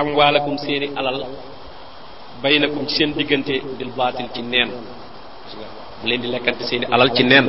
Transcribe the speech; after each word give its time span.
am 0.00 0.06
waalakum 0.18 0.56
seeni 0.64 0.86
alal 0.98 1.16
baynakum 2.42 2.82
ci 2.88 2.94
seen 2.98 3.10
diggante 3.18 3.54
bil 3.78 3.92
batil 3.98 4.26
ci 4.34 4.40
neen 4.52 4.68
mu 5.98 6.04
leen 6.08 6.20
di 6.20 6.26
lekkante 6.34 6.62
seeni 6.70 6.86
alal 6.94 7.10
ci 7.16 7.22
neen 7.30 7.44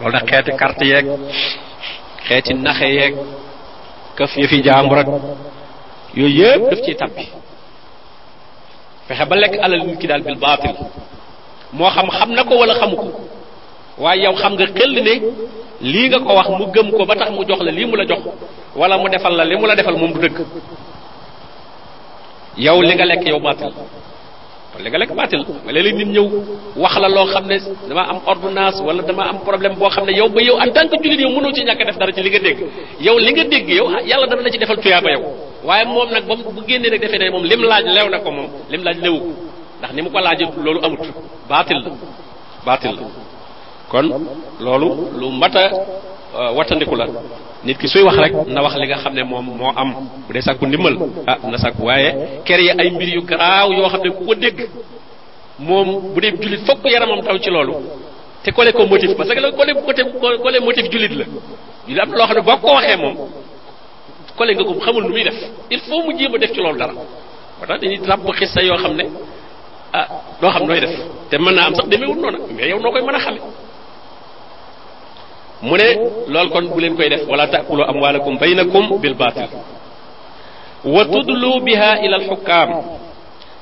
loolu 0.00 0.10
da 0.16 0.20
xeeti 0.30 0.50
carte 0.60 0.84
yeeg 0.92 1.06
xeeti 2.26 2.52
naxe 2.66 2.86
kaf 4.18 4.32
ya 4.40 4.46
fi 4.52 4.58
jaamu 4.66 4.90
rek 4.98 5.08
yoy 6.18 6.30
yeb 6.40 6.60
daf 6.70 6.80
ci 6.86 6.92
tabbi 7.02 7.24
fexe 9.06 9.24
ba 9.30 9.34
lek 9.42 9.52
alal 9.66 9.80
nit 9.88 9.96
ki 10.00 10.06
dal 10.10 10.22
bil 10.26 10.38
batil 10.44 10.76
mo 11.76 11.84
xam 11.94 12.06
xam 12.16 12.30
nako 12.38 12.52
wala 12.60 12.74
xamuko 12.80 13.06
ko 13.98 14.02
yow 14.24 14.34
xam 14.42 14.52
nga 14.56 14.66
xel 14.76 14.90
ne 15.06 15.14
li 15.92 16.02
nga 16.08 16.18
ko 16.26 16.30
wax 16.38 16.48
mu 16.58 16.64
gëm 16.74 16.88
ko 16.96 17.02
ba 17.10 17.14
tax 17.20 17.28
mu 17.36 17.42
jox 17.48 17.60
la 17.66 17.72
li 17.76 17.84
mu 17.90 17.94
la 18.00 18.04
jox 18.10 18.22
wala 18.80 18.94
mu 19.00 19.06
defal 19.12 19.34
la 19.38 19.44
li 19.50 19.56
mu 19.60 19.66
la 19.66 19.74
defal 19.74 19.96
moom 20.00 20.12
du 20.14 20.20
dëgg 20.26 20.36
yow 22.56 22.80
li 22.80 22.92
nga 22.96 23.04
lekk 23.06 23.24
yow 23.28 23.38
baatil 23.38 23.72
li 24.84 24.88
nga 24.88 24.98
lekk 25.00 25.12
baatil 25.18 25.40
nga 25.44 25.70
léeg-léeg 25.74 25.96
nit 26.00 26.10
ñëw 26.16 26.26
wax 26.82 26.94
la 27.02 27.08
loo 27.08 27.26
xam 27.32 27.44
ne 27.46 27.56
dama 27.88 28.02
am 28.12 28.18
ordonnance 28.26 28.80
wala 28.82 29.02
dama 29.02 29.24
am 29.30 29.38
problème 29.44 29.74
boo 29.76 29.88
xam 29.90 30.04
ne 30.06 30.12
yow 30.18 30.28
ba 30.28 30.40
yow 30.42 30.56
en 30.58 30.70
tant 30.72 30.88
que 30.88 30.96
jullit 31.02 31.20
yow 31.20 31.30
mënoo 31.30 31.52
ci 31.52 31.64
ñàkk 31.64 31.84
def 31.86 31.98
dara 31.98 32.12
ci 32.12 32.22
li 32.22 32.30
nga 32.30 32.38
dégg 32.38 32.60
yow 33.00 33.18
li 33.18 33.32
nga 33.32 33.44
dégg 33.44 33.68
yow 33.68 33.88
ah, 33.94 34.02
yàlla 34.02 34.26
dana 34.26 34.42
la 34.42 34.50
ci 34.50 34.58
defal 34.58 34.76
tuyaa 34.78 35.00
ba 35.00 35.10
yow 35.12 35.22
waaye 35.64 35.84
moom 35.86 36.10
nag 36.10 36.24
ba 36.26 36.34
bu 36.36 36.60
génnee 36.66 36.90
nag 36.90 37.00
defee 37.00 37.18
ne 37.18 37.30
moom 37.30 37.44
lim 37.44 37.62
laaj 37.62 37.84
leew 37.94 38.08
na 38.08 38.18
ko 38.18 38.30
moom 38.30 38.48
lim 38.70 38.82
laaj 38.82 38.96
lewu 39.04 39.18
ko 39.18 39.30
ndax 39.78 39.92
ni 39.94 40.02
mu 40.02 40.10
ko 40.10 40.20
laaj 40.20 40.40
loolu 40.64 40.80
amut 40.84 41.00
baatil 41.48 41.78
la 41.84 41.90
baatil 42.66 42.94
la 43.00 43.06
kon 43.90 44.06
loolu 44.64 44.88
lu 45.18 45.26
mat 45.40 45.54
Euh, 46.38 46.50
wattandiku 46.52 46.96
la 46.96 47.06
nit 47.64 47.76
ki 47.78 47.88
suy 47.88 48.02
wax 48.02 48.16
rek 48.18 48.34
na 48.48 48.60
wax 48.62 48.74
li 48.76 48.86
nga 48.86 48.96
xam 49.02 49.14
ne 49.14 49.22
moom 49.24 49.46
moo 49.58 49.72
am 49.80 49.90
bu 50.26 50.32
dee 50.34 50.42
sàkku 50.46 50.64
ndimbal 50.66 50.94
ah 51.32 51.36
na 51.52 51.56
sàkku 51.58 51.82
waaye 51.88 52.10
kër 52.46 52.60
yi 52.60 52.70
ay 52.82 52.88
mbir 52.90 53.08
yu 53.14 53.22
garaaw 53.28 53.68
yoo 53.76 53.88
xam 53.92 54.00
ne 54.04 54.10
ku 54.10 54.22
ko 54.28 54.34
dégg 54.34 54.58
moom 55.68 55.88
bu 56.12 56.20
dee 56.20 56.32
jullit 56.42 56.60
fokk 56.66 56.84
yaramam 56.92 57.22
taw 57.22 57.38
ci 57.38 57.48
loolu 57.50 57.74
te 58.44 58.50
kole 58.52 58.70
ko 58.72 58.84
motif 58.86 59.16
parce 59.16 59.30
que 59.34 59.50
kole 59.56 59.72
côté 59.86 60.02
kole 60.42 60.60
motif 60.60 60.84
jullit 60.90 61.08
la 61.16 61.24
jullit 61.88 62.00
am 62.04 62.12
loo 62.12 62.26
xam 62.26 62.36
ne 62.36 62.42
boo 62.42 62.56
ko 62.60 62.68
waxee 62.76 62.96
moom 62.96 63.16
kole 64.36 64.52
nga 64.54 64.64
ko 64.64 64.74
xamul 64.84 65.02
nu 65.04 65.08
muy 65.12 65.24
def 65.24 65.36
il 65.70 65.80
faut 65.80 66.02
mu 66.06 66.18
jéem 66.18 66.36
def 66.36 66.52
ci 66.52 66.58
loolu 66.60 66.78
dara 66.78 66.92
moo 66.92 67.06
tax 67.66 67.80
dañuy 67.80 68.00
ràbb 68.04 68.28
xissa 68.36 68.60
yoo 68.62 68.76
xam 68.76 68.92
ne 68.94 69.04
ah 69.94 70.06
doo 70.40 70.50
xam 70.50 70.66
nooy 70.66 70.80
def 70.80 70.92
te 71.30 71.36
mën 71.38 71.54
naa 71.54 71.66
am 71.68 71.74
sax 71.76 71.86
demeewul 71.88 72.18
noonu 72.20 72.38
mais 72.54 72.68
yow 72.68 72.78
noo 72.78 72.90
koy 72.92 73.00
mën 73.02 73.14
a 73.14 73.18
xame 73.20 73.38
mu 75.62 75.70
ne 75.76 75.88
loolu 76.32 76.50
kon 76.54 76.62
bu 76.74 76.78
leen 76.82 76.94
koy 76.98 77.08
def 77.12 77.22
wala 77.30 77.46
taakulu 77.54 77.82
amwaalakum 77.90 78.34
baynakum 78.42 78.84
bil 79.02 79.14
baatil 79.20 79.48
wa 80.94 81.02
tudlu 81.12 81.50
biha 81.66 81.92
ila 82.04 82.16
alxukkaam 82.20 82.70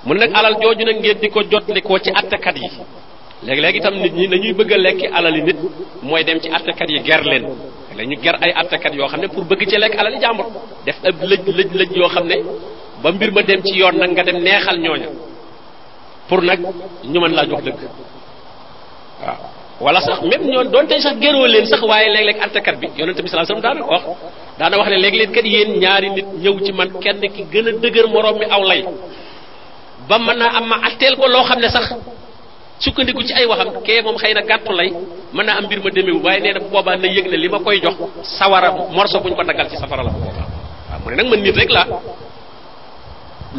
mu 0.06 0.12
ne 0.14 0.20
nag 0.24 0.30
alal 0.40 0.54
jooju 0.62 0.84
nag 0.88 0.98
ngeen 1.00 1.18
di 1.22 1.28
ko 1.34 1.40
jotli 1.44 1.80
ci 2.04 2.10
attekat 2.20 2.56
yi 2.62 2.70
léegi-léegi 3.46 3.78
itam 3.78 3.94
nit 4.02 4.12
ñi 4.18 4.26
dañuy 4.32 4.52
bëgg 4.58 4.72
a 4.72 4.78
lekk 4.86 5.00
alali 5.18 5.42
nit 5.42 5.56
mooy 6.02 6.24
dem 6.24 6.40
ci 6.40 6.48
attekat 6.50 6.88
yi 6.90 7.00
ger 7.06 7.22
leen 7.24 7.44
la 7.96 8.04
ñu 8.04 8.16
ger 8.22 8.36
ay 8.42 8.52
attekat 8.62 8.94
yoo 8.94 9.06
xam 9.08 9.20
ne 9.20 9.28
pour 9.28 9.44
bëgg 9.44 9.68
ci 9.70 9.76
lekk 9.78 9.94
alali 9.98 10.20
jàmbur 10.20 10.46
def 10.84 10.96
ab 11.04 11.22
lëj 11.22 11.42
lëj 11.46 11.70
lëj 11.78 11.90
yoo 11.98 12.08
xam 12.08 12.26
ne 12.26 12.36
ba 13.02 13.12
mbir 13.12 13.30
ma 13.32 13.42
dem 13.42 13.62
ci 13.62 13.76
yoon 13.78 13.92
nag 13.96 14.10
nga 14.10 14.24
dem 14.24 14.38
neexal 14.42 14.78
ñooña 14.80 15.08
pour 16.28 16.42
nag 16.42 16.58
ñu 17.12 17.20
mën 17.20 17.32
laa 17.36 17.46
jox 17.46 17.62
dëgg 17.64 17.78
waaw 19.22 19.50
wala 19.82 19.98
sax 20.04 20.22
même 20.22 20.46
ñoon 20.46 20.70
doonte 20.70 20.94
sax 21.02 21.18
géroo 21.20 21.46
leen 21.46 21.66
sax 21.66 21.82
waaye 21.82 22.06
léeg-léeg 22.14 22.38
àttekat 22.46 22.76
bi 22.78 22.86
yonent 22.96 23.14
bi 23.18 23.28
sallallahu 23.28 23.58
alayhi 23.58 23.82
wasallam 23.82 23.82
daana 23.82 23.82
ko 23.82 23.92
wax 23.92 24.04
daana 24.58 24.76
wax 24.78 24.88
ne 24.90 24.96
léeg-léeg 25.02 25.30
kat 25.34 25.42
yéen 25.46 25.70
ñaari 25.82 26.10
nit 26.10 26.26
ñëw 26.42 26.54
ci 26.64 26.72
man 26.72 26.90
kenn 27.02 27.20
ki 27.20 27.42
gën 27.52 27.66
a 27.68 27.72
dëgër 27.82 28.06
moroom 28.08 28.38
mi 28.38 28.44
aw 28.50 28.62
lay 28.62 28.82
ba 30.08 30.18
mën 30.18 30.36
naa 30.38 30.54
am 30.58 30.66
ma 30.68 30.76
atteel 30.86 31.16
ko 31.16 31.26
loo 31.26 31.42
xam 31.44 31.58
ne 31.60 31.68
sax 31.68 31.86
sukkandiku 32.78 33.22
ci 33.24 33.32
ay 33.32 33.46
waxam 33.46 33.82
kee 33.82 34.00
moom 34.02 34.16
xëy 34.16 34.34
na 34.34 34.42
gàttu 34.42 34.72
lay 34.72 34.90
mën 35.32 35.44
naa 35.46 35.56
am 35.58 35.64
mbir 35.64 35.80
ma 35.82 35.90
demewu 35.90 36.22
waaye 36.22 36.40
nee 36.40 36.52
na 36.52 36.60
bu 36.60 36.68
boobaa 36.68 36.96
na 36.96 37.06
yëg 37.08 37.26
li 37.26 37.48
ma 37.48 37.58
koy 37.58 37.80
jox 37.82 37.94
sawara 38.22 38.70
morso 38.92 39.20
buñ 39.20 39.34
ko 39.34 39.42
daggal 39.44 39.68
ci 39.70 39.76
safara 39.76 40.02
la 40.04 40.10
bu 41.02 41.10
nag 41.14 41.26
man 41.26 41.40
nit 41.42 41.56
rek 41.56 41.70
la 41.70 41.84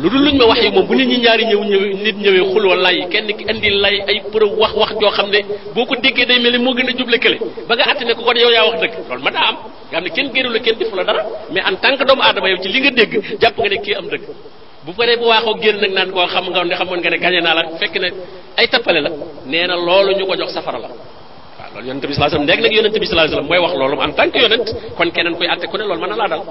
lu 0.01 0.09
dul 0.11 0.21
luñ 0.27 0.35
ma 0.37 0.45
wax 0.45 0.57
yi 0.61 0.69
moom 0.71 0.85
bu 0.87 0.93
nit 0.95 1.07
ñi 1.07 1.17
ñaari 1.23 1.43
ñëw 1.47 1.61
ñëw 1.69 1.79
nit 2.03 2.15
ñëwee 2.23 2.43
xuloo 2.53 2.75
lay 2.75 3.07
kenn 3.09 3.27
ki 3.31 3.45
indi 3.49 3.69
lay 3.79 3.95
ay 4.07 4.21
preuve 4.31 4.55
wax 4.59 4.71
wax 4.75 4.89
joo 4.99 5.11
xam 5.11 5.29
ne 5.31 5.39
boo 5.73 5.85
ko 5.85 5.95
déggee 6.03 6.25
day 6.25 6.39
mel 6.39 6.51
ni 6.51 6.57
moo 6.59 6.75
gën 6.75 6.87
a 6.89 6.91
juble 6.99 7.17
kële 7.17 7.37
ba 7.67 7.75
nga 7.75 7.83
àtt 7.91 8.03
ne 8.03 8.13
ko 8.13 8.21
kon 8.23 8.35
yow 8.35 8.49
yaa 8.51 8.65
wax 8.69 8.79
dëgg 8.81 8.93
loolu 9.07 9.23
ma 9.23 9.31
daa 9.31 9.45
am 9.47 9.57
nga 9.91 10.01
xam 10.11 10.29
am 13.95 14.07
dëgg 14.09 14.21
bu 14.85 14.91
paree 14.93 15.17
bu 15.17 15.23
waaxoo 15.25 15.55
génn 15.61 15.79
nag 15.81 15.91
naan 15.93 16.11
koo 16.11 16.27
xam 16.27 16.45
nga 16.49 16.63
ne 16.65 16.75
xamoon 16.75 17.01
yonent 24.35 24.65
kon 24.97 25.09
keneen 25.11 25.35
koy 25.37 25.47
àtte 25.47 25.67
ku 25.69 25.77
ne 25.77 25.83
loolu 25.85 25.99
mën 26.01 26.09
na 26.09 26.15
laa 26.15 26.27
dal 26.27 26.41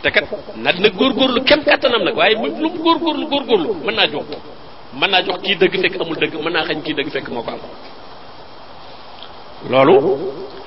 te 0.00 0.08
kat 0.10 0.24
nag 0.56 0.76
na 0.80 0.88
lu 0.88 1.40
kem 1.44 1.60
katanam 1.60 2.02
nak 2.04 2.16
waye 2.16 2.34
lu 2.62 2.68
gor 2.82 2.98
gor 2.98 3.16
lu 3.16 3.74
man 3.84 3.94
na 3.94 4.06
jox 4.06 4.24
man 4.94 5.10
na 5.10 5.20
jox 5.22 5.42
ki 5.42 5.54
deug 5.56 5.72
fek 5.72 6.00
amul 6.00 6.16
deug 6.16 6.32
man 6.42 6.52
na 6.52 6.64
xagn 6.64 6.80
ki 6.82 6.94
deug 6.94 7.10
fek 7.12 7.28
moko 7.28 7.50
am 7.50 7.60
lolou 9.70 10.18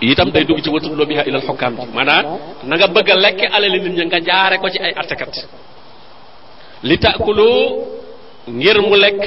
itam 0.01 0.29
day 0.31 0.43
dug 0.45 0.61
ci 0.61 0.69
watul 0.69 1.05
biha 1.05 1.23
ilal 1.25 1.41
al 1.41 1.47
hukam 1.47 1.73
man 1.93 2.05
na 2.05 2.75
nga 2.77 2.87
bëgg 2.87 3.09
lek 3.17 3.39
lekk 3.49 3.85
nit 3.89 4.05
nga 4.05 4.19
jaare 4.21 4.57
ko 4.59 4.69
ci 4.69 4.77
ay 4.79 4.93
li 6.83 6.97
taakulu 6.99 7.49
ngir 8.47 8.77
mu 8.81 8.95
lek 8.95 9.21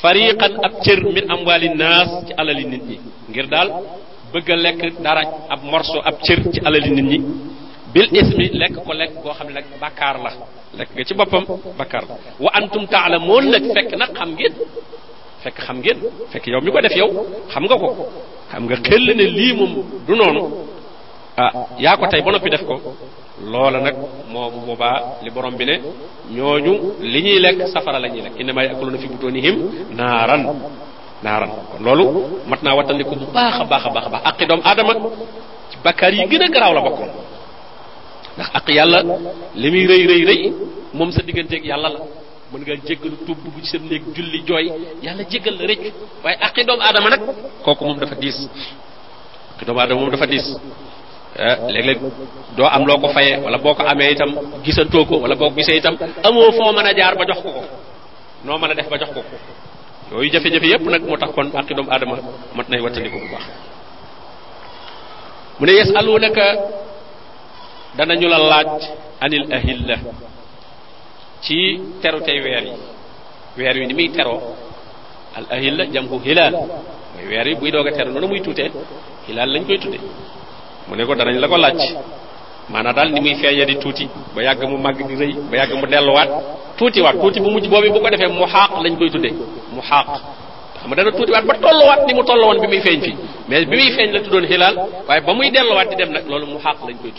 fariqan 0.00 0.52
ab 0.64 0.72
min 1.14 1.30
amwalin 1.30 1.76
nas 1.76 2.08
ci 2.26 2.32
alali 2.36 2.64
nit 2.66 2.82
ngir 3.28 3.46
dal 3.46 3.68
bëgg 4.32 4.48
lek 4.64 4.80
dara 5.02 5.22
ab 5.48 5.60
morso 5.62 6.00
ab 6.04 6.18
cer 6.22 6.42
ci 6.52 6.58
nit 6.60 7.22
bil 7.94 8.06
ismi 8.14 8.46
lek 8.60 8.74
ko 8.86 8.92
lek 9.00 9.10
koo 9.22 9.32
xam 9.38 9.48
ne 9.56 9.60
bakar 9.82 10.16
la 10.24 10.30
lek 10.78 10.88
ci 11.08 11.12
bopam 11.18 11.42
bakar 11.80 12.02
wa 12.44 12.50
antum 12.60 12.84
ta'lamun 12.94 13.44
lek 13.54 13.64
fek 13.74 13.88
nag 14.00 14.10
xam 14.18 14.30
ngeen 14.38 14.54
fek 15.44 15.54
xam 15.66 15.76
ngeen 15.82 15.98
fek 16.32 16.42
yow 16.50 16.60
mi 16.64 16.70
ko 16.74 16.78
def 16.86 16.94
yow 17.00 17.10
xam 17.52 17.62
nga 17.66 17.76
ko 17.82 17.88
xam 18.50 18.62
nga 18.68 18.76
xel 18.86 19.04
ne 19.18 19.24
li 19.36 19.46
mum 19.58 19.72
du 20.06 20.14
non 20.20 20.36
ah 21.44 21.50
ya 21.84 21.92
ko 22.00 22.04
tay 22.10 22.20
ba 22.24 22.30
noppi 22.32 22.50
def 22.50 22.62
ko 22.66 22.74
lola 23.52 23.78
nak 23.86 23.96
mo 24.32 24.40
bu 24.54 24.58
boobaa 24.66 24.94
li 25.24 25.30
borom 25.30 25.54
bi 25.58 25.64
ne 25.66 25.74
ñooñu 26.36 26.72
li 27.12 27.18
ñuy 27.26 27.38
lekk 27.44 27.58
safara 27.74 27.98
la 27.98 28.08
ñuy 28.08 28.22
lekk 28.26 28.34
innama 28.40 28.62
yakuluna 28.64 28.98
fi 29.02 29.06
butunihim 29.12 29.56
naran 29.98 30.42
naran 31.26 31.50
kon 31.70 31.80
loolu 31.86 32.04
mat 32.50 32.60
naa 32.62 32.76
bu 33.10 33.16
baakha 33.38 33.64
baakha 33.72 33.90
baakha 33.90 33.90
ba 33.92 33.92
baax 33.94 34.04
a 34.06 34.10
baax 34.10 34.22
aqi 34.34 34.44
doom 34.46 34.60
aadama 34.68 34.92
ci 35.70 35.76
bakkaar 35.84 36.12
yi 36.14 36.22
gën 36.30 36.52
la 36.74 36.82
bokkon 36.88 37.10
ndax 38.36 38.50
ak 38.58 38.66
yàlla 38.68 38.98
li 39.62 39.68
muy 39.74 39.84
rëy 39.90 40.02
rëy 40.10 40.22
rëy 40.30 40.42
moom 40.94 41.10
sa 41.12 41.22
digganteek 41.26 41.64
yàlla 41.64 41.88
la 41.88 42.00
mën 42.52 42.62
ngaa 42.62 42.78
jéggalu 42.86 43.16
tuub 43.26 43.38
dugg 43.44 43.56
ci 43.62 43.68
sa 43.70 43.78
néeg 43.78 44.02
julli 44.14 44.40
jooy 44.48 44.66
yàlla 45.02 45.22
jéggal 45.32 45.54
la 45.58 45.64
rëcc 45.66 45.94
waaye 46.24 46.36
aqi 46.46 46.62
doom 46.64 46.80
aadama 46.80 47.10
nag 47.10 47.22
kooku 47.64 47.84
moom 47.84 47.98
dafa 47.98 48.14
diis 48.22 48.38
aqi 49.54 49.64
doomu 49.66 49.80
aadama 49.80 50.00
moom 50.00 50.10
dafa 50.10 50.26
diis 50.26 50.46
eh, 51.44 51.56
léeg-léeg 51.74 51.98
doo 52.56 52.66
am 52.76 52.86
loo 52.86 52.98
ko 53.02 53.08
fayee 53.08 53.36
wala 53.44 53.58
boo 53.58 53.74
ko 53.74 53.82
amee 53.86 54.10
itam 54.14 54.30
gisantoo 54.64 55.04
ko 55.08 55.14
wala 55.22 55.34
boo 55.34 55.50
ko 55.50 55.56
gisee 55.56 55.76
itam 55.80 55.94
amoo 56.28 56.52
foo 56.56 56.72
mën 56.72 56.86
a 56.86 56.92
jaar 56.98 57.14
ba 57.18 57.24
jox 57.30 57.40
ko 57.42 57.50
ko 57.50 57.62
noo 58.46 58.58
mën 58.58 58.70
a 58.70 58.74
def 58.74 58.88
ba 58.90 58.98
jox 58.98 59.10
ko 59.14 59.20
ko 59.28 59.36
yooyu 60.12 60.30
jafe 60.32 60.46
nag 60.94 61.02
moo 61.08 61.16
tax 61.16 61.30
kon 61.34 61.46
aqi 61.60 61.72
aadama 61.94 62.14
mat 62.56 62.68
nay 62.68 62.80
wattandi 62.84 63.10
ko 63.12 63.18
bu 63.22 63.28
baax 63.32 63.44
mu 65.58 65.66
ne 65.66 65.72
yasalunaka 65.80 66.46
danañu 67.96 68.28
la 68.28 68.38
laaj 68.38 68.68
anil 69.20 69.46
ahilla 69.52 69.96
ci 71.44 71.56
teru 72.02 72.20
tay 72.20 72.38
weer 72.44 72.64
yi 72.70 72.74
weer 73.58 73.76
yi 73.78 73.86
ni 73.86 73.94
muy 73.94 74.08
tero 74.10 74.36
al 75.36 75.44
ahilla 75.56 75.84
jamhu 75.94 76.18
hilal 76.24 76.52
mooy 76.52 77.26
weer 77.28 77.46
yi 77.48 77.54
buy 77.54 77.70
doga 77.70 77.90
teru 77.92 78.10
muy 78.28 78.40
tuté 78.42 78.70
hilal 79.26 79.48
lañ 79.54 79.64
koy 79.66 79.78
tuté 79.78 79.98
mu 80.88 80.94
ne 80.96 81.04
ko 81.04 81.14
danañ 81.16 81.38
la 81.42 81.48
ko 81.48 81.56
laaj 81.56 81.80
mana 82.68 82.92
dal 82.92 83.08
ni 83.12 83.20
muy 83.20 83.34
feeñe 83.42 83.64
di 83.64 83.76
tuti 83.78 84.08
ba 84.34 84.42
yag 84.42 84.62
mu 84.70 84.76
mag 84.78 84.96
di 85.08 85.14
reuy 85.20 85.34
ba 85.50 85.56
yag 85.56 85.70
mu 85.74 85.86
wat 86.18 86.28
tuti 86.78 87.00
wat 87.00 87.14
tuti 87.20 87.40
bu 87.40 87.50
mujj 87.50 87.66
bobu 87.68 87.90
bu 87.92 88.00
ko 88.00 88.08
defé 88.10 88.26
mu 88.28 88.46
xaaq 88.46 88.70
lañ 88.84 88.94
koy 88.98 89.10
tudde 89.10 89.30
mu 89.74 89.80
xam 89.80 90.06
dana 90.96 91.10
tuti 91.10 91.30
wat 91.32 91.42
ba 91.44 91.54
wat 91.90 92.00
ni 92.06 92.14
mu 92.14 92.22
tollu 92.22 92.44
won 92.50 92.58
bi 92.62 92.68
muy 92.68 92.80
feñ 92.86 93.00
fi 93.04 93.12
mais 93.48 93.64
bi 93.64 93.76
muy 93.78 93.90
feñ 93.96 94.12
la 94.12 94.20
tudon 94.20 94.44
hilal 94.52 94.74
waye 95.08 95.20
ba 95.26 95.32
muy 95.34 95.50
wat 95.78 95.88
di 95.90 95.96
dem 95.96 96.10
nak 96.12 96.24
lolu 96.30 96.46
mu 96.46 96.58
lañ 96.64 96.96
koy 97.02 97.12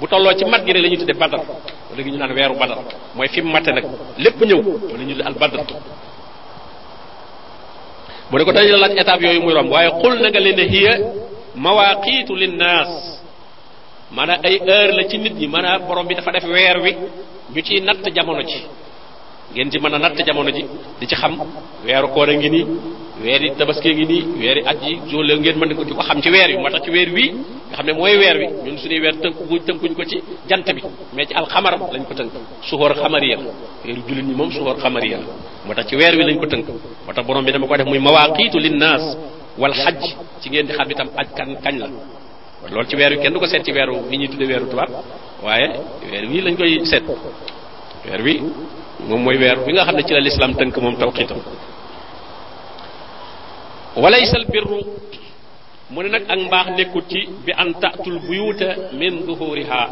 bu 0.00 0.06
tolo 0.08 0.30
ci 0.36 0.44
mat 0.44 0.62
gi 0.64 0.72
ne 0.72 0.80
lañu 0.80 0.96
tuddé 0.98 1.14
tuddee 1.14 1.42
wala 1.90 2.02
gi 2.04 2.10
ñu 2.10 2.18
naan 2.18 2.32
wéru 2.32 2.54
badar 2.58 2.78
moy 3.16 3.28
fi 3.28 3.40
maté 3.42 3.72
nak 3.72 3.84
lepp 4.18 4.40
ñew 4.48 4.60
wala 4.92 5.04
ñu 5.04 5.14
al 5.24 5.32
badar 5.32 5.64
bu 8.30 8.36
ne 8.36 8.44
ko 8.44 8.50
la 8.52 8.62
laaj 8.62 8.92
étape 9.00 9.22
yoyu 9.26 9.40
muy 9.40 9.54
rom 9.54 9.68
waye 9.70 9.88
qul 10.00 10.20
na 10.20 10.28
nga 10.28 10.40
leen 10.40 10.68
hiya 10.72 10.92
mawaqitu 11.54 12.34
nas 12.58 12.90
mana 14.12 14.38
ay 14.44 14.58
heure 14.66 14.92
la 14.96 15.08
ci 15.08 15.18
nit 15.18 15.34
ñi 15.34 15.48
mana 15.48 15.78
borom 15.78 16.06
bi 16.06 16.14
dafa 16.14 16.30
def 16.30 16.44
wér 16.44 16.76
wi 16.80 16.92
ñu 17.54 17.60
ci 17.62 17.80
natt 17.80 18.04
jamono 18.14 18.42
ci 18.44 18.60
ngeen 19.52 19.70
ci 19.70 19.78
mana 19.78 19.98
jamono 20.12 20.50
ji 20.50 20.62
di 20.98 21.06
ci 21.08 21.14
xam 21.14 21.32
wéru 21.84 22.08
ko 22.12 22.26
ngi 22.26 22.50
ni 22.50 22.62
weeri 23.26 23.48
tabaski 23.58 23.90
ngi 23.94 24.04
ni 24.10 24.18
weeri 24.40 24.62
at 24.70 24.78
yi 24.86 24.92
jour 25.10 25.24
la 25.28 25.34
ngeen 25.40 25.56
mën 25.60 25.74
ko 25.76 25.82
ci 25.84 25.94
ko 25.98 26.02
xam 26.08 26.18
ci 26.22 26.30
weer 26.30 26.48
wi 26.54 26.58
moo 26.64 26.70
ci 26.84 26.90
weer 26.94 27.10
wi 27.16 27.24
nga 27.70 27.76
xamne 27.76 27.92
moy 27.98 28.14
mooy 28.14 28.34
wi 28.38 28.46
ñun 28.64 28.76
suñu 28.82 28.98
weer 29.04 29.16
tënku 29.22 29.42
ko 29.48 29.54
tënkuñ 29.66 29.92
ko 29.98 30.02
ci 30.10 30.16
jant 30.50 30.66
bi 30.76 30.80
mais 31.16 31.26
ci 31.26 31.34
khamar 31.52 31.72
lañ 31.94 32.02
ko 32.08 32.14
tënk 32.14 32.30
suhoor 32.68 32.92
xamariya 32.94 33.36
weeru 33.84 34.00
julit 34.08 34.22
ni 34.24 34.34
mom 34.40 34.50
suhor 34.52 34.76
xamariya 34.84 35.18
moo 35.66 35.74
ci 35.88 35.96
weer 35.96 36.14
wi 36.18 36.22
lañ 36.28 36.36
ko 36.38 36.46
tënk 36.46 36.64
moo 36.68 37.24
borom 37.26 37.44
bi 37.44 37.50
dama 37.52 37.66
ko 37.66 37.76
def 37.76 37.86
muy 37.86 37.98
mawaqitu 37.98 38.58
nas 38.84 39.02
wal 39.58 39.72
hajj 39.82 40.02
ci 40.40 40.48
ngeen 40.48 40.66
di 40.66 40.72
xam 40.72 40.90
itam 40.90 41.08
aj 41.20 41.28
kan 41.36 41.48
kañ 41.64 41.74
la 41.78 41.86
lool 42.72 42.86
ci 42.86 42.94
weer 42.96 43.10
wi 43.14 43.18
kenn 43.22 43.32
du 43.32 43.40
ko 43.40 43.46
seet 43.46 43.62
ci 43.64 43.72
weeru 43.72 44.06
ni 44.10 44.16
ñi 44.18 44.28
tuddee 44.28 44.46
weeru 44.46 44.66
tubaab 44.70 44.90
waye 45.42 45.68
weer 46.10 46.24
wi 46.30 46.38
lañ 46.46 46.54
koy 46.56 46.78
set 46.84 47.02
weer 48.06 48.22
wi 48.22 48.34
mom 49.08 49.20
moy 49.24 49.36
weer 49.36 49.58
bi 49.66 49.72
nga 49.72 49.82
xamne 49.84 50.02
ci 50.06 50.12
la 50.12 50.20
lislaam 50.20 50.54
tënk 50.54 50.76
moom 50.78 50.94
walaysal 53.96 54.44
birru 54.52 54.80
mu 55.90 56.00
ne 56.02 56.08
nag 56.08 56.24
ak 56.32 56.38
mbaax 56.46 56.66
nekkut 56.78 57.04
ci 57.08 57.20
bi 57.44 57.52
an 57.52 57.72
ta'tul 57.82 58.18
buyuta 58.28 58.90
min 58.92 59.24
duhuriha 59.26 59.82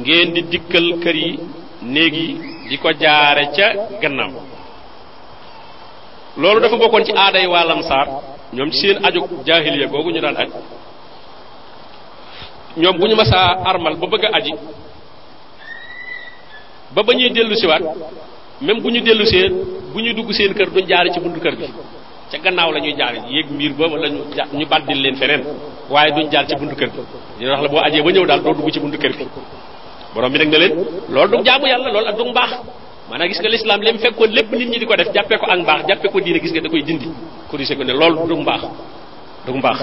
ngeen 0.00 0.32
di 0.34 0.42
dikkal 0.42 0.86
kër 1.02 1.16
yi 1.16 1.38
néeg 1.82 2.14
yi 2.14 2.38
di 2.68 2.76
ko 2.78 2.92
jaare 2.92 3.44
ca 3.56 3.66
gannaaw 4.02 4.32
loolu 6.36 6.60
dafa 6.60 6.76
bokkoon 6.76 7.04
ci 7.04 7.12
aaday 7.16 7.46
waa 7.46 7.64
lamsaar 7.64 8.06
ñoom 8.54 8.70
ci 8.70 8.78
seen 8.78 9.04
aju 9.04 9.20
jahiliya 9.46 9.86
googu 9.88 10.10
ñu 10.10 10.20
daan 10.20 10.36
aj 10.36 10.50
ñoom 12.76 12.96
bu 12.98 13.06
ñu 13.08 13.16
armal 13.70 13.96
ba 13.96 14.06
bëgg 14.06 14.24
aji 14.32 14.52
ba 16.94 17.02
ba 17.02 17.12
ñuy 17.12 17.30
dellu 17.30 17.54
siwaat 17.56 17.82
même 18.60 18.80
bu 18.80 18.90
ñu 18.90 19.00
dellu 19.00 19.26
seen 19.26 19.52
bu 19.92 19.98
dugg 20.14 20.30
seen 20.32 20.54
kër 20.54 20.70
duñ 20.70 20.86
jaare 20.86 21.10
ci 21.12 21.18
buntu 21.20 21.40
kër 21.40 21.56
gi 21.56 21.66
ca 22.30 22.38
gannaaw 22.38 22.70
la 22.72 22.80
ñuy 22.80 22.94
jaar 22.98 23.14
yéeg 23.30 23.46
mbiir 23.54 23.72
ba 23.78 23.86
wala 23.92 24.08
ñu 24.08 24.20
ñu 24.58 24.66
bàddil 24.66 25.00
leen 25.02 25.14
feneen 25.16 25.42
waaye 25.90 26.10
duñ 26.16 26.28
jaar 26.32 26.44
ci 26.48 26.56
buntu 26.56 26.74
kër 26.74 26.90
bi 26.90 27.00
dina 27.38 27.52
wax 27.52 27.62
la 27.62 27.68
boo 27.68 27.78
ajee 27.86 28.02
ba 28.02 28.10
ñëw 28.10 28.26
daal 28.26 28.40
doo 28.42 28.54
dugg 28.54 28.70
ci 28.72 28.80
buntu 28.80 28.98
kër 28.98 29.12
bi 29.16 29.26
borom 30.14 30.32
bi 30.32 30.38
nag 30.38 30.48
na 30.48 30.58
leen 30.58 30.72
lool 31.08 31.28
du 31.30 31.44
jaamu 31.44 31.66
yàlla 31.66 31.88
loolu 31.92 32.08
ak 32.08 32.16
du 32.16 32.24
mbaax 32.24 32.50
maanaam 33.10 33.28
gis 33.28 33.38
nga 33.40 33.48
lislaam 33.48 33.80
li 33.80 33.92
mu 33.92 33.98
fekkoon 33.98 34.30
lépp 34.32 34.50
nit 34.52 34.68
ñi 34.70 34.78
di 34.78 34.86
ko 34.86 34.96
def 34.96 35.12
jàppee 35.14 35.38
ko 35.38 35.46
ak 35.46 35.60
mbaax 35.60 35.86
jàppee 35.88 36.10
ko 36.10 36.20
diine 36.20 36.40
gis 36.40 36.50
nga 36.52 36.60
da 36.62 36.68
koy 36.68 36.82
dindi 36.82 37.08
corrigé 37.50 37.74
ko 37.76 37.82
ne 37.84 37.92
loolu 37.92 38.26
du 38.28 38.34
mbaax 38.42 38.62
du 39.46 39.52
mbaax 39.58 39.78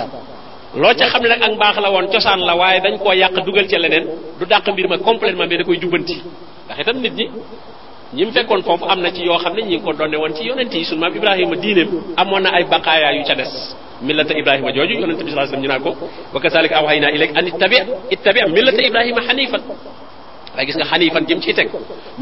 loo 0.75 0.93
ca 0.97 1.05
xam 1.07 1.21
ne 1.23 1.29
nag 1.29 1.41
ak 1.43 1.51
mbaax 1.55 1.75
la 1.79 1.91
woon 1.91 2.07
cosaan 2.11 2.39
la 2.43 2.55
waaye 2.55 2.81
dañ 2.81 2.97
koo 2.97 3.13
yàq 3.13 3.35
dugal 3.45 3.67
ca 3.67 3.77
leneen 3.77 4.05
du 4.39 4.45
dàq 4.45 4.67
mbir 4.67 4.87
ma 4.89 4.97
complètement 4.97 5.47
mais 5.47 5.57
da 5.57 5.63
koy 5.63 5.79
jubbanti 5.79 6.21
ndax 6.67 6.79
itam 6.81 6.97
ñi 7.01 7.29
ñi 8.15 8.24
mu 8.25 8.31
fekkoon 8.31 8.62
foofu 8.63 8.86
am 8.92 9.01
na 9.01 9.12
ci 9.12 9.21
yoo 9.25 9.38
xam 9.38 9.54
ne 9.56 9.62
ñi 9.63 9.75
ngi 9.77 9.83
ko 9.86 9.92
donne 9.94 10.15
woon 10.18 10.33
ci 10.36 10.44
yonent 10.48 10.71
yi 10.74 10.86
sunu 10.86 11.00
maam 11.01 11.15
Ibrahima 11.15 11.56
diineem 11.56 11.89
amoon 12.21 12.42
na 12.44 12.50
ay 12.54 12.63
baqaayaa 12.71 13.12
yu 13.18 13.24
ca 13.27 13.33
des 13.36 13.51
millata 14.04 14.33
Ibrahima 14.38 14.71
jooju 14.71 14.94
yonent 15.01 15.18
bi 15.24 15.31
sallallahu 15.31 15.54
alayhi 15.54 15.63
wasallam 15.63 15.63
ñu 15.63 15.68
naan 15.68 15.81
ko 15.81 15.95
wa 16.33 16.39
kazalika 16.39 16.75
awhaynaa 16.81 17.10
ilayka 17.15 17.33
an 17.39 17.45
ittabi 17.48 17.77
ittabi 18.15 18.39
millata 18.56 18.81
Ibrahima 18.89 19.21
hanifan 19.27 19.62
waaye 20.54 20.65
gis 20.68 20.75
nga 20.77 20.86
hanifan 20.92 21.24
jëm 21.30 21.39
ciy 21.44 21.54
teg 21.57 21.69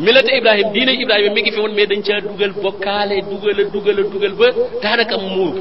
millata 0.06 0.32
Ibrahima 0.40 0.70
diine 0.74 0.92
Ibrahima 1.04 1.32
mi 1.36 1.42
ngi 1.42 1.52
fi 1.56 1.60
woon 1.60 1.74
mais 1.76 1.88
dañ 1.92 2.02
caa 2.08 2.20
dugal 2.28 2.52
bokkaale 2.64 3.16
dugal 3.32 3.60
a 3.60 3.64
dugal 3.70 4.00
a 4.00 4.30
ba 4.40 4.48
daanaka 4.84 5.18
muur 5.18 5.54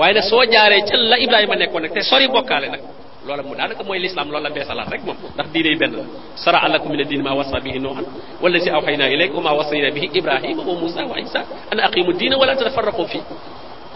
waaye 0.00 0.12
nag 0.16 0.22
soo 0.30 0.44
jaaree 0.52 0.82
ca 0.88 0.96
la 0.96 1.18
Ibrahima 1.18 1.54
nekkoon 1.56 1.82
nag 1.82 1.92
te 1.92 2.00
sori 2.02 2.26
bokkaale 2.28 2.66
nag 2.74 2.80
loola 3.26 3.42
mu 3.42 3.54
daanaka 3.56 3.82
mooy 3.82 3.98
lislaam 3.98 4.28
loolu 4.30 4.44
la 4.46 4.50
beesalaat 4.56 4.88
rek 4.92 5.02
moom 5.06 5.16
ndax 5.34 5.48
diine 5.54 5.68
yi 5.74 5.78
benn 5.82 5.92
la 5.98 6.02
sara 6.44 6.68
lakum 6.68 6.90
min 6.92 7.00
a 7.00 7.04
diini 7.10 7.24
maa 7.28 7.34
wasa 7.40 7.56
bihi 7.66 7.78
nuuhan 7.84 8.06
wallazi 8.42 8.70
awxaynaa 8.78 9.08
ilayka 9.14 9.34
wa 9.38 9.42
maa 9.46 9.56
wasayna 9.60 9.90
bihi 9.96 10.06
ibrahima 10.18 10.62
wa 10.70 10.74
muusa 10.80 11.02
wa 11.12 11.16
isa 11.24 11.40
an 11.72 11.78
aqimu 11.88 12.12
diina 12.18 12.36
wala 12.40 12.52
tatafarraqu 12.56 13.04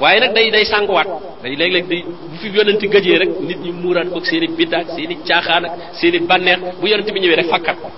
waaye 0.03 0.21
nag 0.25 0.33
day 0.37 0.51
day 0.55 0.65
sànguwaat 0.73 1.09
day 1.43 1.55
léeg-léeg 1.61 1.87
day 1.93 2.01
bu 2.31 2.35
fi 2.43 2.47
yonenti 2.59 2.87
gëjee 2.95 3.17
rek 3.23 3.31
nit 3.49 3.61
ñi 3.65 3.71
muuraat 3.83 4.09
ko 4.15 4.19
seen 4.29 4.43
i 4.45 4.49
biddaak 4.59 4.87
seen 4.97 5.11
i 5.11 5.17
caaxaan 5.29 5.65
ak 5.69 5.73
seen 6.01 6.15
i 6.15 6.19
bànneex 6.31 6.59
bu 6.81 6.85
yonent 6.91 7.11
bi 7.15 7.21
ñëwee 7.23 7.39
rek 7.41 7.49
fakkat 7.55 7.77
waaw 7.83 7.93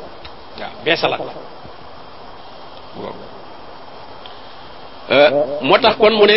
beesalaat 0.85 1.21
la 1.29 1.33
Euh, 5.11 5.31
moo 5.61 5.77
tax 5.77 5.97
kon 6.01 6.13
mu 6.17 6.25
ne 6.25 6.37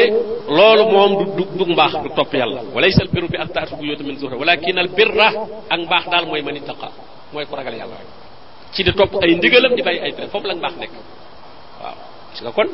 loolu 0.52 0.84
moom 0.92 1.12
du 1.38 1.72
mbaax 1.74 1.94
du 2.04 2.10
topp 2.16 2.34
yàlla 2.34 2.60
walaysa 2.76 3.02
al 3.04 3.08
birru 3.14 3.28
bi 3.32 3.38
yoo 3.38 3.48
taatu 3.54 3.76
buyuuta 3.76 4.04
min 4.04 4.18
zuhra 4.20 4.36
walakin 4.36 4.74
bir 4.76 4.88
birra 4.98 5.28
ak 5.72 5.80
mbaax 5.88 6.04
daal 6.12 6.26
mooy 6.28 6.42
man 6.42 6.56
ittaqa 6.58 6.88
mooy 7.34 7.46
ko 7.46 7.56
ragal 7.56 7.74
yàlla 7.80 7.96
rek 8.02 8.08
ci 8.74 8.84
di 8.84 8.92
topp 8.94 9.14
ay 9.24 9.36
ndigalam 9.36 9.74
di 9.76 9.82
bàyyi 9.84 10.00
ay 10.02 10.12
tere 10.16 10.28
foofu 10.28 10.48
la 10.48 10.56
mbaax 10.56 10.74
nekk 10.82 10.92
waaw 11.82 12.52
kon 12.54 12.68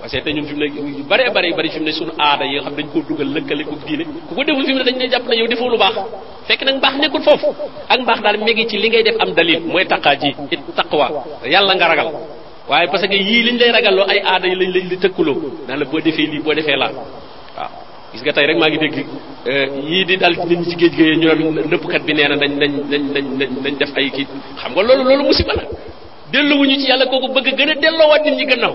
parce 0.00 0.12
que 0.22 0.30
ñun 0.30 0.44
fi 0.46 0.54
ne 0.54 0.66
yu 0.66 1.02
bare 1.10 1.26
bëri 1.34 1.52
bëri 1.56 1.70
fi 1.70 1.78
mu 1.80 1.84
ne 1.86 1.90
suñu 1.92 2.12
aada 2.18 2.44
yi 2.44 2.60
xam 2.64 2.74
dañ 2.76 2.86
koo 2.92 3.02
dugal 3.08 3.26
lëkkale 3.34 3.64
ko 3.64 3.74
diine 3.86 4.04
ku 4.28 4.34
ko 4.36 4.44
deful 4.44 4.64
fi 4.66 4.72
mu 4.72 4.78
ne 4.78 4.84
dañ 4.84 4.96
ne 4.96 5.08
jàpp 5.10 5.26
na 5.26 5.34
yow 5.34 5.46
defoo 5.48 5.68
lu 5.70 5.76
baax 5.78 5.94
fekk 6.46 6.62
nag 6.66 6.76
mbaax 6.76 6.94
nekkul 7.02 7.20
foofu 7.22 7.48
ak 7.88 7.98
mbaax 8.00 8.20
daal 8.22 8.38
mi 8.38 8.66
ci 8.68 8.78
li 8.78 8.88
ngay 8.88 9.02
def 9.02 9.16
am 9.18 9.32
dalil 9.34 9.60
mooy 9.66 9.84
taqaa 9.86 10.14
ji 10.14 10.36
it 10.52 10.60
taqwa 10.76 11.10
yàlla 11.50 11.74
nga 11.74 11.88
ragal 11.88 12.08
waaye 12.72 12.86
parce 12.90 13.06
que 13.12 13.18
yii 13.28 13.42
liñ 13.46 13.56
lay 13.60 13.70
ragalloo 13.76 14.06
ay 14.12 14.18
aada 14.32 14.46
yi 14.50 14.56
lañ 14.62 14.70
lañ 14.76 14.86
li 14.92 14.96
tëkkuloo 15.04 15.38
naan 15.68 15.78
la 15.80 15.84
boo 15.90 16.00
defee 16.06 16.26
lii 16.32 16.42
boo 16.44 16.54
defee 16.58 16.76
laa 16.82 16.92
waaw 16.96 17.06
gis 18.12 18.22
nga 18.24 18.32
tey 18.36 18.46
rek 18.48 18.58
maa 18.62 18.70
ngi 18.72 18.78
dégg 18.84 18.96
euh, 19.52 19.66
yii 19.90 20.04
di 20.08 20.14
dal 20.22 20.34
nit 20.38 20.50
ñi 20.60 20.64
ci 20.70 20.76
géej 20.80 20.92
géej 20.98 21.14
ñu 21.20 21.26
lëpp 21.30 21.66
nëppkat 21.72 22.02
bi 22.06 22.12
nee 22.16 22.28
na 22.30 22.36
nañ 22.42 22.52
nañ 22.62 22.72
nañ 22.92 23.02
nañ 23.14 23.50
nañ 23.64 23.74
def 23.80 23.92
ay 23.98 24.08
kii 24.16 24.26
xam 24.60 24.70
nga 24.74 24.82
loolu 24.86 25.02
loolu 25.08 25.24
musiba 25.30 25.52
la 25.58 25.64
delloowuñu 26.32 26.76
ci 26.80 26.86
yàlla 26.90 27.04
kooku 27.10 27.28
bëgg 27.36 27.48
gën 27.58 27.70
a 27.72 27.74
delloowaat 27.82 28.22
nit 28.26 28.34
ñi 28.40 28.46
gannaaw 28.50 28.74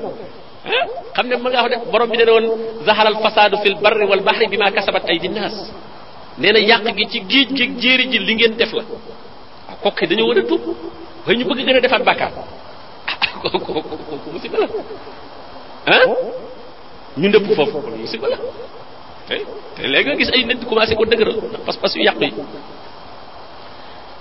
ah 0.75 0.83
xam 1.15 1.25
ne 1.29 1.35
mën 1.43 1.49
ngaa 1.51 1.63
wax 1.65 1.71
de 1.71 1.77
borom 1.91 2.09
bi 2.11 2.17
dana 2.19 2.31
woon 2.35 2.47
zaharal 2.87 3.15
fasaadu 3.25 3.55
fil 3.63 3.75
barri 3.83 4.05
wal 4.11 4.21
bahri 4.27 4.45
bi 4.51 4.57
maa 4.61 4.71
kasabat 4.77 5.03
ay 5.11 5.17
di 5.23 5.29
naas 5.37 5.55
nee 6.41 6.51
na 6.55 6.59
yàq 6.69 6.83
gi 6.97 7.05
ci 7.11 7.17
géej 7.31 7.49
gi 7.57 7.65
jéeri 7.81 8.03
ji 8.11 8.17
li 8.27 8.33
ngeen 8.35 8.53
def 8.59 8.71
la 8.77 8.83
waaw 9.67 9.77
kooku 9.83 10.03
dañoo 10.09 10.27
war 10.29 10.37
a 10.41 10.43
tuub 10.49 10.61
waaye 11.25 11.35
ñu 11.39 11.45
bëgg 11.49 11.61
gën 11.65 11.77
a 11.79 11.81
defaat 11.85 12.03
bàkkaar 12.11 12.33
kooku 13.41 14.31
musiba 14.33 14.57
la 14.63 14.67
ah 15.93 16.05
ñu 17.19 17.25
ndëpp 17.31 17.47
foofu 17.57 17.77
kon 17.85 17.93
musiba 18.03 18.27
la 18.33 18.37
te 19.27 19.83
léegi 19.91 20.09
nga 20.09 20.17
gis 20.19 20.31
ay 20.35 20.43
nit 20.45 20.61
commencé 20.69 20.95
ko 20.95 21.03
dëgëral 21.05 21.37
pas-pas 21.67 21.91
yu 21.95 22.03
yàq 22.03 22.19
yi 22.21 22.29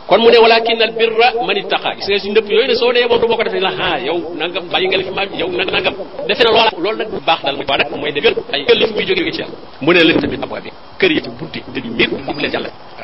kon 0.08 0.18
mu 0.22 0.30
ne 0.30 0.38
walakin 0.38 0.80
al 0.86 0.92
birra 0.98 1.28
man 1.46 1.56
ittaqa 1.56 1.90
gis 1.96 2.06
nga 2.08 2.18
ci 2.22 2.28
ndëpp 2.30 2.48
yoy 2.50 2.66
ne 2.68 2.74
so 2.74 2.92
dee 2.92 3.06
bo 3.08 3.18
du 3.18 3.26
ma 3.28 3.36
ko 3.36 3.42
defee 3.44 3.60
la 3.60 3.72
ah 3.80 3.98
yow 4.00 4.18
nangam 4.36 4.64
bàyyi 4.72 4.88
nga 4.88 4.96
li 4.98 5.04
fi 5.04 5.10
maam 5.10 5.28
yow 5.34 5.48
nag 5.50 5.70
nangam 5.72 5.94
defe 6.28 6.42
na 6.44 6.50
loola 6.50 6.70
loolu 6.82 6.96
nag 6.98 7.08
baax 7.26 7.40
dal 7.44 7.56
ba 7.68 7.76
nak 7.78 7.90
moy 7.96 8.12
dëgër 8.12 8.34
ay 8.52 8.60
li 8.78 8.86
muy 8.94 9.06
ci 9.32 9.44
mu 9.80 9.92
ne 9.92 10.18
tamit 10.20 10.42
abba 10.42 10.60
bi 10.60 10.70
kër 11.00 11.10
yi 11.12 11.22
ci 11.22 11.30
buddi 11.38 11.62
te 11.74 11.80
bi 11.80 11.88
mbir 11.88 12.08
bu 12.08 12.40
leen 12.40 12.50
jàllale 12.52 12.95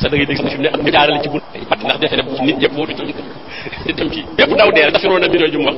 sa 0.00 0.08
da 0.10 0.16
ngay 0.16 0.26
dégg 0.26 0.38
suñu 0.42 0.58
ne 0.62 0.68
am 0.68 0.86
jaarale 0.92 1.20
ci 1.22 1.28
bu 1.28 1.40
pat 1.68 1.78
ndax 1.82 1.98
defé 2.00 2.22
bu 2.22 2.44
nit 2.44 2.56
ñepp 2.60 2.76
wootu 2.76 2.94
ci 2.94 3.14
dem 3.92 4.10
ci 4.10 4.24
yépp 4.38 4.52
daw 4.56 4.70
deel 4.72 4.90
dafa 4.92 5.08
rona 5.08 5.26
biro 5.28 5.46
ju 5.48 5.58
wax 5.64 5.74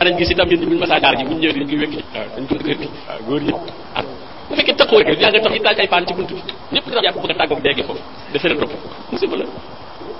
anañ 0.00 0.16
gis 0.16 0.30
itam 0.30 0.48
ñu 0.48 0.78
ma 0.78 0.86
sa 0.86 1.00
jaar 1.00 1.16
ji 1.16 1.24
bu 1.24 1.34
ñëw 1.34 1.52
ñu 1.52 1.78
wékk 1.80 1.98
dañ 2.14 2.46
ko 2.46 2.54
kër 2.56 2.76
gi 2.78 2.88
goor 3.26 3.40
ñi 3.40 3.52
ak 3.94 4.04
bu 4.48 4.54
fekkee 4.54 4.74
taxoo 4.76 4.98
rek 4.98 5.20
yaa 5.20 5.30
nga 5.30 5.40
tax 5.40 5.52
ñu 5.54 5.60
taaj 5.62 5.78
ay 5.80 5.88
paan 5.88 6.06
ci 6.06 6.14
buntu 6.14 6.34
bi 6.34 6.42
ñëpp 6.72 6.84
dina 6.86 7.00
yàpp 7.02 7.16
bëgg 7.18 7.30
a 7.30 7.34
tàggoog 7.34 7.60
dégg 7.62 7.84
foofu 7.86 7.98
defee 8.32 8.48
la 8.48 8.54
topp 8.54 8.72
musiba 9.12 9.36
la 9.36 9.44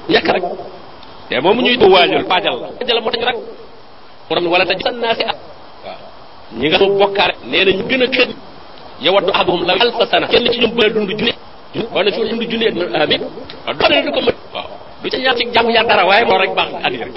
yàkk 0.09 0.29
rek 0.35 0.43
te 1.29 1.41
moom 1.41 1.61
ñuy 1.63 1.77
doo 1.77 1.91
waajal 1.91 2.25
paajal 2.25 2.73
la 2.81 3.01
paajal 3.01 3.35
moo 4.43 4.51
wala 4.51 4.65
ak 4.65 4.79
ñi 6.53 6.67
nga 6.67 7.97
ñu 7.99 8.07
yawadu 9.01 9.31
alfa 9.33 10.07
sana 10.11 10.27
kenn 10.27 10.49
ci 10.51 11.37
wala 11.93 12.09
ci 12.11 12.21
dund 12.25 12.43
julli 12.49 12.67
na 12.73 13.03
amin 13.05 13.21
doole 13.79 13.97
du 14.05 14.11
ko 14.17 14.21
mën 14.27 14.37
waaw 14.55 14.67
du 15.03 15.09
ca 15.13 15.19
ñaan 15.19 15.37
ci 15.39 15.45
jàmm 15.55 15.69
ya 15.71 15.83
dara 15.85 16.07
waaye 16.07 16.25
loolu 16.25 16.41
rek 16.45 16.55
baax 16.57 16.71
adi 16.87 16.97
rek 16.97 17.13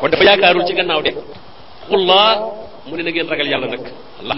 kon 0.00 0.08
dafa 0.10 0.24
yaakaarul 0.24 0.64
ci 0.66 0.72
gannaaw 0.74 1.00
de 1.02 1.10
xullah 1.86 2.50
mu 2.86 2.96
ne 2.96 3.02
na 3.02 3.10
ngeen 3.10 3.28
ragal 3.28 3.46
yàlla 3.46 3.66
nag 3.68 3.86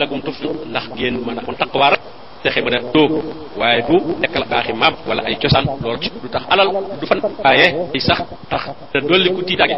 lakum 0.01 0.21
tuflu 0.21 0.51
ndax 0.69 0.87
ngeen 0.95 1.15
mën 1.27 1.39
a 1.39 1.55
taqwa 1.59 1.89
rek 1.91 2.01
fexe 2.43 2.61
ba 2.61 2.71
def 2.71 2.85
tóob 2.93 3.11
du 3.89 3.97
nekk 4.21 4.35
la 4.39 4.45
baaxi 4.47 4.73
maam 4.75 4.95
wala 5.09 5.23
ay 5.25 5.37
cosaan 5.41 5.65
loolu 5.83 5.99
ci 6.03 6.11
du 6.23 6.29
tax 6.29 6.45
alal 6.51 6.69
du 7.01 7.07
fan 7.07 7.21
sax 7.99 8.21
tax 8.51 8.65
te 8.93 9.01
ku 9.01 9.17
ndax 9.17 9.73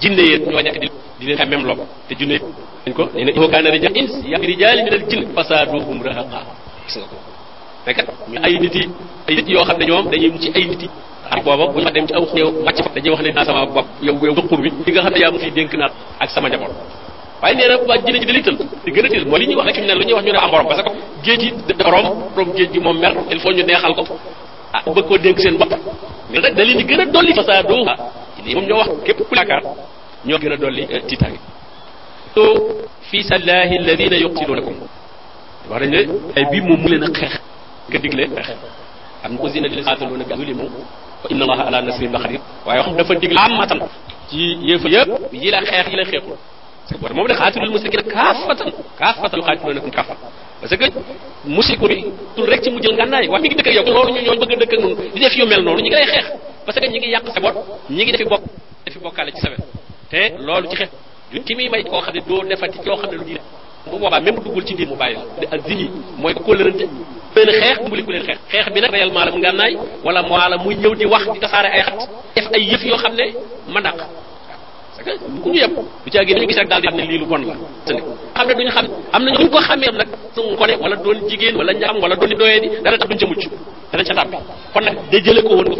jinne 0.00 0.22
ñoo 0.50 0.62
di 1.20 2.14
di 2.16 2.26
leen 2.26 2.40
te 2.82 2.90
dañ 2.90 3.32
ko 3.38 3.48
rijal 3.54 3.96
ins 4.00 4.12
ya 4.26 4.38
rijal 4.38 4.82
min 4.82 4.92
al 4.94 5.06
jinn 5.08 5.28
fasaduhum 5.34 6.02
rahaqa 6.02 6.38
fekk 7.84 7.98
ñu 8.32 8.38
ay 8.42 8.54
nit 8.62 8.74
yi 8.74 8.84
ay 9.28 10.64
nit 10.64 10.82
ay 11.30 11.40
booba 11.44 11.66
bu 11.72 11.80
ñu 11.80 11.90
dem 11.94 12.06
ci 12.06 12.14
aw 12.14 12.24
xew 12.30 12.48
fa 12.64 12.90
dañuy 12.94 13.10
wax 13.10 13.20
ne 13.22 13.30
naa 13.32 13.44
sama 13.44 13.66
bopp 13.66 13.86
yow 14.02 14.16
yow 14.22 14.34
duqur 14.34 14.58
bi 14.60 14.70
li 14.86 14.92
nga 14.92 15.00
xam 15.02 15.12
ne 15.12 15.18
yaa 15.20 15.30
ma 15.30 15.38
fi 15.38 15.50
dénk 15.50 15.74
naat 15.74 15.92
ak 16.20 16.30
sama 16.30 16.48
njaboot 16.48 16.70
waaye 17.42 17.54
nee 17.56 17.68
na 17.68 17.76
waa 17.88 17.98
dalital 17.98 18.36
li 18.36 18.40
ñuy 18.40 18.56
wax 18.56 18.56
rek 18.86 19.12
fi 19.12 19.24
mu 19.26 19.38
ne 19.38 19.92
lu 22.36 22.44
ñuy 22.44 22.66
gi 22.72 22.80
moom 22.80 22.98
mer 22.98 23.14
ñu 23.56 23.62
neexal 23.68 23.94
ko 23.94 24.04
ah 24.72 24.82
bëgg 24.94 25.06
koo 25.08 25.18
dénk 25.18 25.38
seen 25.44 25.56
bopp 25.58 25.72
mais 26.30 26.40
nag 26.40 26.54
da 26.54 26.64
leen 26.64 26.78
di 26.78 26.84
gën 26.84 27.00
a 27.00 27.04
dolli 27.06 27.32
fasaadoo 27.34 27.84
lii 28.44 28.54
moom 28.54 28.64
ñoo 28.66 28.78
wax 28.78 28.88
képp 29.04 29.18
ku 29.28 29.34
yaakaar 29.34 29.62
ñoo 30.26 30.38
gën 30.38 30.52
a 30.52 30.56
dolli 30.56 30.82
eh, 30.90 31.02
tiitaange 31.08 31.38
to 32.34 32.42
fii 33.10 33.22
sallaahi 33.30 33.76
alladina 33.78 34.16
wax 34.26 34.40
dañ 35.70 35.90
ne 35.92 35.98
ay 36.36 36.44
bii 36.50 36.60
moom 36.68 36.80
mu 36.82 36.88
leen 36.92 37.04
a 37.08 37.10
xeex 37.18 37.34
ka 37.92 37.98
digle 38.00 38.24
pexe 38.32 38.52
am 39.24 39.34
usina 39.44 39.66
lil 39.72 39.82
xaataluuna 39.86 40.24
bi 40.28 40.34
zulimu 40.38 40.64
wa 41.22 41.28
inna 41.32 41.42
allaha 41.44 41.62
ala 41.68 41.78
nasrihim 41.86 42.12
la 42.14 42.18
xadir 42.24 42.40
waaye 42.66 42.78
wax 42.80 42.88
dafa 42.98 43.14
digle 43.22 43.38
amatan 43.46 43.78
ci 44.30 44.40
yëfa 44.68 44.88
yëpp 44.88 45.32
yi 45.42 45.48
la 45.54 45.60
xeex 45.68 45.86
yi 45.92 45.96
la 46.00 46.04
xeexul 46.10 46.36
parce 46.84 46.94
que 47.00 47.00
boote 47.00 47.14
moom 47.16 47.26
ne 47.30 47.34
xaatilul 47.40 47.70
musrikiina 47.74 48.02
kaafatan 48.14 48.68
kaafatan 49.00 49.40
xaatiloonakum 49.46 49.90
kaafa 49.96 50.14
parce 50.60 50.74
que 50.80 50.86
musiku 51.56 51.86
bi 51.90 51.96
tul 52.34 52.46
rek 52.50 52.60
ci 52.62 52.70
mu 52.70 52.78
jël 52.82 52.94
ngànnaay 52.96 53.28
wax 53.32 53.40
mi 53.42 53.48
ngi 53.48 53.56
dëkk 53.58 53.68
ak 53.82 53.86
loolu 53.94 54.10
ñu 54.14 54.20
ñooñu 54.24 54.40
bëgg 54.40 54.52
a 54.52 54.56
dëkk 54.64 54.72
ak 54.72 54.80
noonu 54.80 55.02
di 55.14 55.20
def 55.24 55.34
yu 55.36 55.46
mel 55.46 55.62
noonu 55.62 55.80
ñu 55.80 55.84
ngi 55.84 55.90
lay 55.94 56.06
xeex 56.12 56.26
parce 56.64 56.78
que 56.80 56.86
ñi 56.88 56.98
ngi 56.98 57.08
yàq 57.10 57.24
sa 57.34 57.40
bot 57.40 57.54
ñi 57.90 58.02
ngi 58.02 58.12
defi 58.12 58.24
bokkaale 59.00 59.30
ci 59.32 59.40
sawet 59.40 59.60
te 60.10 60.20
loolu 60.40 60.68
ci 60.70 60.76
lu 61.32 61.40
diine 61.40 61.68
bu 63.90 63.98
boobaa 63.98 64.18
même 64.20 64.36
duggul 64.42 64.64
benn 67.34 67.50
xeex 67.62 67.76
dimbali 67.82 68.02
ku 68.06 68.10
leen 68.12 68.24
xeex 68.28 68.38
xeex 68.52 68.64
bi 68.74 68.80
nag 68.80 68.92
reyal 68.94 69.10
maa 69.16 69.24
la 69.26 69.30
mu 69.34 69.38
ngànnaay 69.42 69.72
wala 70.06 70.20
maa 70.30 70.48
la 70.52 70.56
muy 70.64 70.74
ñëw 70.82 70.94
di 71.00 71.04
wax 71.12 71.22
di 71.34 71.40
tasaare 71.44 71.68
ay 71.76 71.82
xat 71.88 71.98
def 72.36 72.46
ay 72.54 72.62
yëf 72.70 72.82
yoo 72.88 72.96
xam 73.02 73.12
ne 73.18 73.26
ma 73.74 73.80
dàq 73.86 73.96
parce 73.96 75.02
que 75.06 75.12
ku 75.42 75.48
ñu 75.52 75.58
yëpp 75.64 75.76
du 76.04 76.10
caa 76.14 76.24
génn 76.28 76.38
ñu 76.40 76.46
gis 76.48 76.58
rek 76.60 76.68
daal 76.68 76.80
di 76.80 76.86
xam 76.88 76.96
ne 76.98 77.04
lii 77.10 77.18
lu 77.18 77.26
bon 77.26 77.38
la 77.38 77.54
xam 78.34 78.46
ne 78.48 78.54
duñu 78.54 78.70
xam 78.76 78.86
am 79.12 79.22
nañu 79.24 79.50
ko 79.50 79.58
xam 79.68 79.78
nag 79.80 80.08
suñu 80.34 80.56
ko 80.56 80.64
ne 80.66 80.74
wala 80.82 80.96
doon 80.96 81.18
jigéen 81.28 81.56
wala 81.56 81.72
ñaam 81.74 81.96
wala 82.02 82.14
doon 82.16 82.32
doyee 82.38 82.60
di 82.60 82.68
dana 82.84 82.96
tax 82.98 83.08
duñ 83.10 83.18
ca 83.18 83.26
mucc 83.26 83.44
danañ 83.92 84.06
ca 84.08 84.38
kon 84.72 84.80
nag 84.84 84.96
de 85.10 85.16
jële 85.24 85.40
ko 85.42 85.48
woon 85.56 85.68
nga 85.68 85.78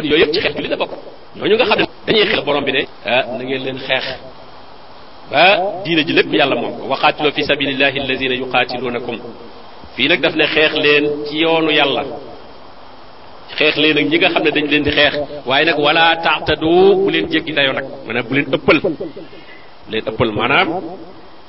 yooyu 0.00 0.16
yëpp 0.22 0.32
ci 0.34 0.40
xeex 0.40 0.54
julli 0.56 0.68
la 0.68 0.76
bokk 0.76 0.90
xam 1.38 1.78
ne 1.78 1.84
dañuy 2.06 2.24
xel 2.30 2.42
borom 2.44 2.64
bi 2.64 2.72
ne 2.72 2.82
ah, 3.06 3.22
na 3.38 3.44
ngeen 3.44 3.64
leen 3.64 3.78
xeex 3.88 4.04
ba 5.30 5.42
diina 5.84 6.02
ji 6.02 6.12
lépp 6.12 6.32
yàlla 6.32 6.54
moom 6.54 6.72
ko 6.80 6.84
waxaatilo 6.90 7.30
fi 7.32 7.42
sabilillahi 7.44 7.98
alladina 8.02 8.34
yuqatilunakum 8.34 9.18
fii 9.96 10.08
nag 10.08 10.20
daf 10.20 10.34
ne 10.36 10.44
xeex 10.54 10.72
leen 10.84 11.04
ci 11.28 11.36
yoonu 11.44 11.70
yàlla 11.78 12.02
xeex 13.58 13.74
leen 13.82 13.96
ak 14.00 14.06
ñi 14.10 14.16
nga 14.18 14.28
xam 14.34 14.42
ne 14.44 14.50
dañ 14.56 14.66
leen 14.72 14.82
di 14.84 14.90
xeex 14.98 15.14
waaye 15.48 15.64
nag 15.64 15.78
wala 15.84 16.04
taatadu 16.26 16.72
bu 17.04 17.08
leen 17.14 17.26
jéggi 17.32 17.52
dayo 17.58 17.72
nag 17.78 17.86
maanaam 18.06 18.26
bu 18.28 18.34
leen 18.36 18.46
ëppal 18.56 18.76
leen 19.90 20.04
ëppal 20.10 20.30
maanaam 20.38 20.68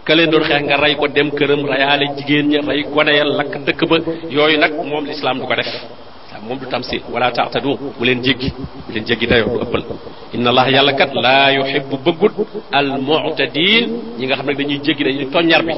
ka 0.06 0.12
leen 0.18 0.30
doon 0.32 0.44
xeex 0.50 0.62
nga 0.68 0.76
ray 0.84 0.94
ko 1.00 1.08
dem 1.16 1.30
këram 1.38 1.62
rayaale 1.72 2.06
jigéen 2.18 2.48
ña 2.52 2.60
ray 2.68 2.80
gone 2.94 3.12
ya 3.20 3.24
lakk 3.24 3.54
dëkk 3.66 3.82
ba 3.90 3.98
yooyu 4.36 4.58
nag 4.64 4.74
moom 4.90 5.06
lislaam 5.10 5.38
du 5.40 5.46
ko 5.48 5.56
def 5.56 5.70
moom 6.46 6.58
du 6.60 6.66
tamsi 6.74 6.98
wala 7.14 7.32
taatadu 7.32 7.72
bu 7.98 8.04
leen 8.08 8.22
jéggi 8.26 8.50
bu 8.86 8.90
leen 8.94 9.06
jéggi 9.08 9.26
dayo 9.32 9.46
du 9.54 9.58
ëppal 9.66 9.84
inna 10.36 10.50
allah 10.52 10.68
yàlla 10.76 10.94
kat 11.00 11.12
laa 11.24 11.46
yuhibbu 11.58 11.96
bëggut 12.06 12.34
al 12.78 12.88
mu'tadin 13.08 13.86
ñi 14.18 14.24
nga 14.28 14.36
xam 14.38 14.48
ne 14.48 14.54
dañuy 14.60 14.80
jéggi 14.86 15.04
dañuy 15.08 15.28
toññar 15.34 15.62
bi 15.68 15.72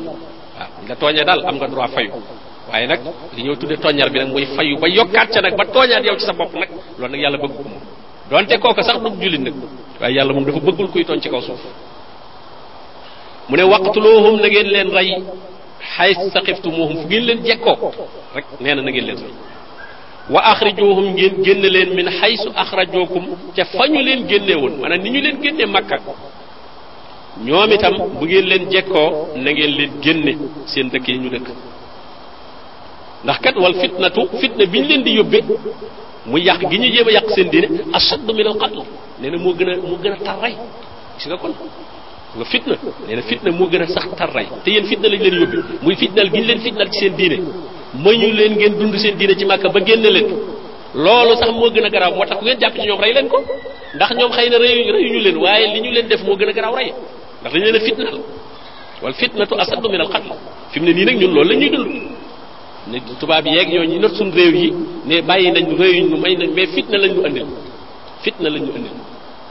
waaw 0.57 0.69
nga 0.85 0.95
tooñee 1.01 1.25
am 1.49 1.55
nga 1.59 1.67
droit 1.73 1.91
fayu 1.95 2.11
waaye 2.75 2.87
nag 2.93 2.99
li 3.35 3.41
ñoo 3.45 3.55
tudde 3.61 3.75
tooñar 3.85 4.09
bi 4.13 4.19
nag 4.19 4.29
mooy 4.33 4.45
fayu 4.55 4.75
ba 4.81 4.87
yokkaat 4.97 5.27
ca 5.33 5.39
nag 5.41 5.55
ba 5.57 5.65
tooñaat 5.75 6.03
yow 6.07 6.17
ci 6.19 6.25
sa 6.25 6.33
bopp 6.33 6.53
nag 6.53 6.69
loolu 6.97 7.11
nag 7.13 7.21
yàlla 7.23 7.37
bëgg 7.41 7.47
ko 7.57 7.63
moom 7.63 7.81
donte 8.29 8.55
kooka 8.59 8.83
sax 8.83 8.97
du 9.03 9.09
jullit 9.21 9.43
nag 9.47 9.53
waaye 10.01 10.15
yàlla 10.17 10.33
moom 10.33 10.43
dafa 10.45 10.59
bëggul 10.59 10.87
kuy 10.91 11.05
tooñ 11.05 11.21
ci 11.21 11.29
kaw 11.29 11.41
suuf 11.41 11.61
mu 13.47 13.55
ne 13.57 13.63
waqtuluhum 13.63 14.35
na 14.41 14.47
ngeen 14.49 14.67
leen 14.75 14.89
rey 14.97 15.11
xay 15.97 16.11
saqiftumuhum 16.33 16.95
fu 16.99 17.05
ngeen 17.07 17.23
leen 17.27 17.39
jekkoo 17.45 17.77
rek 18.35 18.45
nee 18.61 18.75
na 18.75 18.81
na 18.81 18.91
ngeen 18.91 19.05
leen 19.07 19.19
rey 19.25 19.33
wa 20.33 20.39
axrijuhum 20.51 21.05
ngeen 21.17 21.43
génn 21.45 21.61
leen 21.75 21.89
min 21.97 22.09
xaysu 22.19 22.49
axrajookum 22.63 23.25
ca 23.55 23.63
fa 23.65 23.87
ñu 23.87 23.99
leen 24.07 24.21
génnee 24.29 24.55
woon 24.61 24.73
maanaam 24.81 24.99
ni 25.03 25.09
ñu 25.13 25.21
leen 25.25 25.37
génnee 25.43 25.65
makka 25.65 25.95
ñoom 27.45 27.71
itam 27.71 27.95
bu 28.17 28.25
ngeen 28.25 28.45
leen 28.51 28.63
jekkoo 28.71 29.09
na 29.43 29.49
ngeen 29.51 29.71
leen 29.77 29.91
génne 30.03 30.33
seen 30.71 30.89
dëkk 30.89 31.07
yi 31.07 31.17
ñu 31.19 31.29
dëkk 31.35 31.47
ndax 33.25 33.39
kat 33.41 33.55
wal 33.57 33.73
fitnatu 33.81 34.21
fitna 34.41 34.63
bi 34.71 34.79
ñu 34.79 34.85
leen 34.89 35.03
di 35.03 35.11
yóbbee 35.17 35.43
mu 36.29 36.37
yàq 36.47 36.59
gi 36.69 36.77
ñu 36.81 36.87
jéem 36.93 37.07
a 37.07 37.11
yàq 37.11 37.27
seen 37.35 37.49
diine 37.49 37.67
ashaddu 37.97 38.31
min 38.37 38.47
al 38.47 38.57
qatl 38.61 38.79
nee 39.19 39.29
na 39.31 39.37
moo 39.37 39.53
gën 39.57 39.69
a 39.69 39.73
moo 39.89 39.97
gën 40.03 40.13
a 40.13 40.17
tar 40.27 40.37
rey 40.43 40.55
gis 41.17 41.25
nga 41.27 41.37
kon 41.37 41.53
nga 42.37 42.45
fitna 42.51 42.75
nee 43.07 43.15
na 43.15 43.21
fitna 43.23 43.49
moo 43.51 43.67
gën 43.71 43.81
a 43.81 43.87
sax 43.87 44.05
tar 44.17 44.29
rey 44.35 44.45
te 44.63 44.69
yéen 44.71 44.85
fitna 44.85 45.07
lañ 45.09 45.19
leen 45.23 45.35
yóbbee 45.39 45.63
muy 45.81 45.95
leen 46.47 46.59
fitnal 46.65 46.89
ci 46.91 46.99
seen 46.99 48.35
leen 48.39 48.53
ngeen 48.59 48.73
dund 48.79 48.95
seen 49.03 49.15
diine 49.17 49.33
ci 49.39 49.45
màkka 49.45 49.69
ba 49.69 49.79
génne 49.87 50.09
leen 50.15 50.27
loolu 51.03 51.35
sax 51.41 51.49
moo 51.59 51.69
gën 51.73 51.85
a 51.85 52.09
moo 52.15 52.25
tax 52.25 52.37
ku 52.39 52.45
jàpp 52.61 52.75
ci 52.75 52.87
ñoom 52.87 53.01
rey 53.01 53.13
ko 53.27 53.37
ndax 53.95 54.09
ñoom 54.19 54.31
xëy 54.35 54.49
na 54.51 54.57
reyu 54.59 54.91
reyuñu 54.93 55.19
leen 55.25 55.37
waaye 55.37 55.65
li 55.73 55.81
ñu 55.81 55.91
leen 55.95 56.07
def 56.07 56.21
moo 56.27 56.35
gën 56.39 56.49
a 56.49 56.53
garaaw 56.53 56.75
rey 56.75 56.91
ndax 57.41 57.51
dañu 57.53 57.65
leen 57.65 57.75
a 57.75 57.79
fitnaal 57.87 58.17
wal 59.01 59.13
fitnatu 59.13 59.53
ashaddu 59.63 59.87
min 59.93 60.01
al 60.01 60.09
qatl 60.13 60.29
fi 60.71 60.79
ne 60.81 60.91
nii 60.93 61.05
nag 61.05 61.17
ñun 61.21 61.31
loolu 61.35 61.49
la 61.61 61.67
dund 61.75 61.94
ne 62.91 62.99
tubaab 63.19 63.45
yee 63.51 63.65
ñoo 63.71 63.85
ñu 63.91 63.97
not 64.03 64.13
suñ 64.17 64.29
réew 64.37 64.53
yi 64.61 64.67
ne 65.09 65.15
bàyyi 65.21 65.49
nañ 65.51 65.65
réew 65.79 65.93
yi 66.03 66.03
ñu 66.09 66.15
may 66.17 66.35
nañ 66.35 66.49
mais 66.55 66.67
fitna 66.75 66.97
lañ 67.03 67.11
ñu 67.15 67.21
fitna 68.23 68.47
lañ 68.49 68.61
ñu 68.65 68.71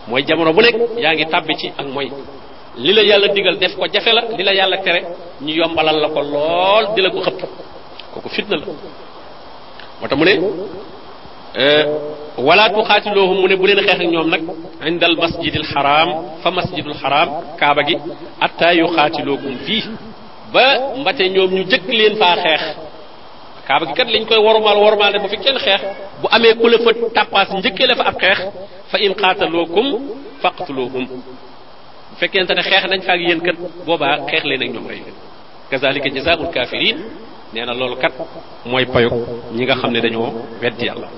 mooy 0.08 0.22
jamono 0.26 0.52
bu 0.52 0.60
nekk 0.62 0.76
yaa 1.02 1.14
ngi 1.14 1.26
tàbbi 1.32 1.54
ci 1.56 1.66
ak 1.76 1.86
mooy 1.86 2.08
li 2.76 2.92
la 2.92 3.02
yàlla 3.02 3.28
digal 3.32 3.56
def 3.58 3.74
ko 3.76 3.86
jafe 3.92 4.12
la 4.12 4.22
li 4.36 4.42
la 4.44 4.52
yàlla 4.54 4.76
tere 4.82 5.00
ñu 5.42 5.52
yombalal 5.52 5.96
la 6.00 6.08
ko 6.08 6.20
lool 6.22 6.94
di 6.94 7.02
la 7.02 7.10
ko 7.10 7.20
xëpp 7.20 7.40
kooku 8.14 8.28
fitna 8.28 8.56
la 8.56 8.64
moo 8.66 10.08
tax 10.08 10.16
mu 10.16 10.24
ne 10.24 10.34
euh, 11.56 11.84
wala 12.38 12.70
tuqaatiluhum 12.70 13.38
mu 13.40 13.48
ne 13.48 13.56
bu 13.56 13.66
leen 13.66 13.80
xeex 13.80 13.94
ak 14.00 14.06
ñoom 14.12 14.28
nag 14.30 14.42
inda 14.86 15.06
al 15.06 15.16
masjidil 15.16 15.64
xaraam 15.72 16.08
fa 16.42 16.50
masjidul 16.52 16.94
xaraam 17.02 17.28
kaaba 17.58 17.82
gi 17.86 17.96
atta 18.40 18.72
yuqaatilukum 18.74 19.56
fii 19.66 19.84
ba 20.52 20.94
mbate 21.00 21.22
ñoom 21.34 21.50
ñu 21.54 21.64
jëkk 21.70 21.88
leen 21.88 22.16
faa 22.16 22.36
xeex 22.36 22.62
kaaba 23.68 23.84
gi 23.88 23.92
kat 23.98 24.08
liñ 24.14 24.24
koy 24.28 24.36
wormal 24.46 24.78
wormal 24.84 25.12
de 25.12 25.18
bu 25.22 25.28
fi 25.32 25.38
kenn 25.44 25.58
xeex 25.66 25.80
bu 26.20 26.26
amee 26.36 26.54
ku 26.60 26.66
la 26.72 26.78
fa 26.84 26.90
tapas 27.18 27.48
njëkkee 27.60 27.86
la 27.90 27.94
fa 28.00 28.04
ab 28.10 28.16
xeex 28.22 28.38
fa 28.90 28.96
in 29.06 29.12
qaataluukum 29.20 29.86
faqtuluhum 30.42 31.04
bu 31.08 31.16
fekkente 32.20 32.52
ne 32.58 32.62
xeex 32.70 32.82
nañ 32.92 33.00
fa 33.06 33.12
ak 33.16 33.20
yéen 33.26 33.40
kat 33.46 33.56
boobaa 33.86 34.14
xeex 34.30 34.42
leen 34.48 34.62
ak 34.64 34.70
ñoom 34.74 34.86
rey 34.90 35.00
leen 35.06 35.16
kazalika 35.70 36.08
jazaaul 36.16 36.48
kafirin 36.56 36.96
neena 37.52 37.66
na 37.72 37.78
loolu 37.80 37.96
kat 38.02 38.12
mooy 38.70 38.84
payuk 38.94 39.14
ñi 39.56 39.62
nga 39.66 39.74
xam 39.80 39.90
ne 39.92 40.00
dañoo 40.04 40.28
weddi 40.62 40.84
yàlla 40.88 41.08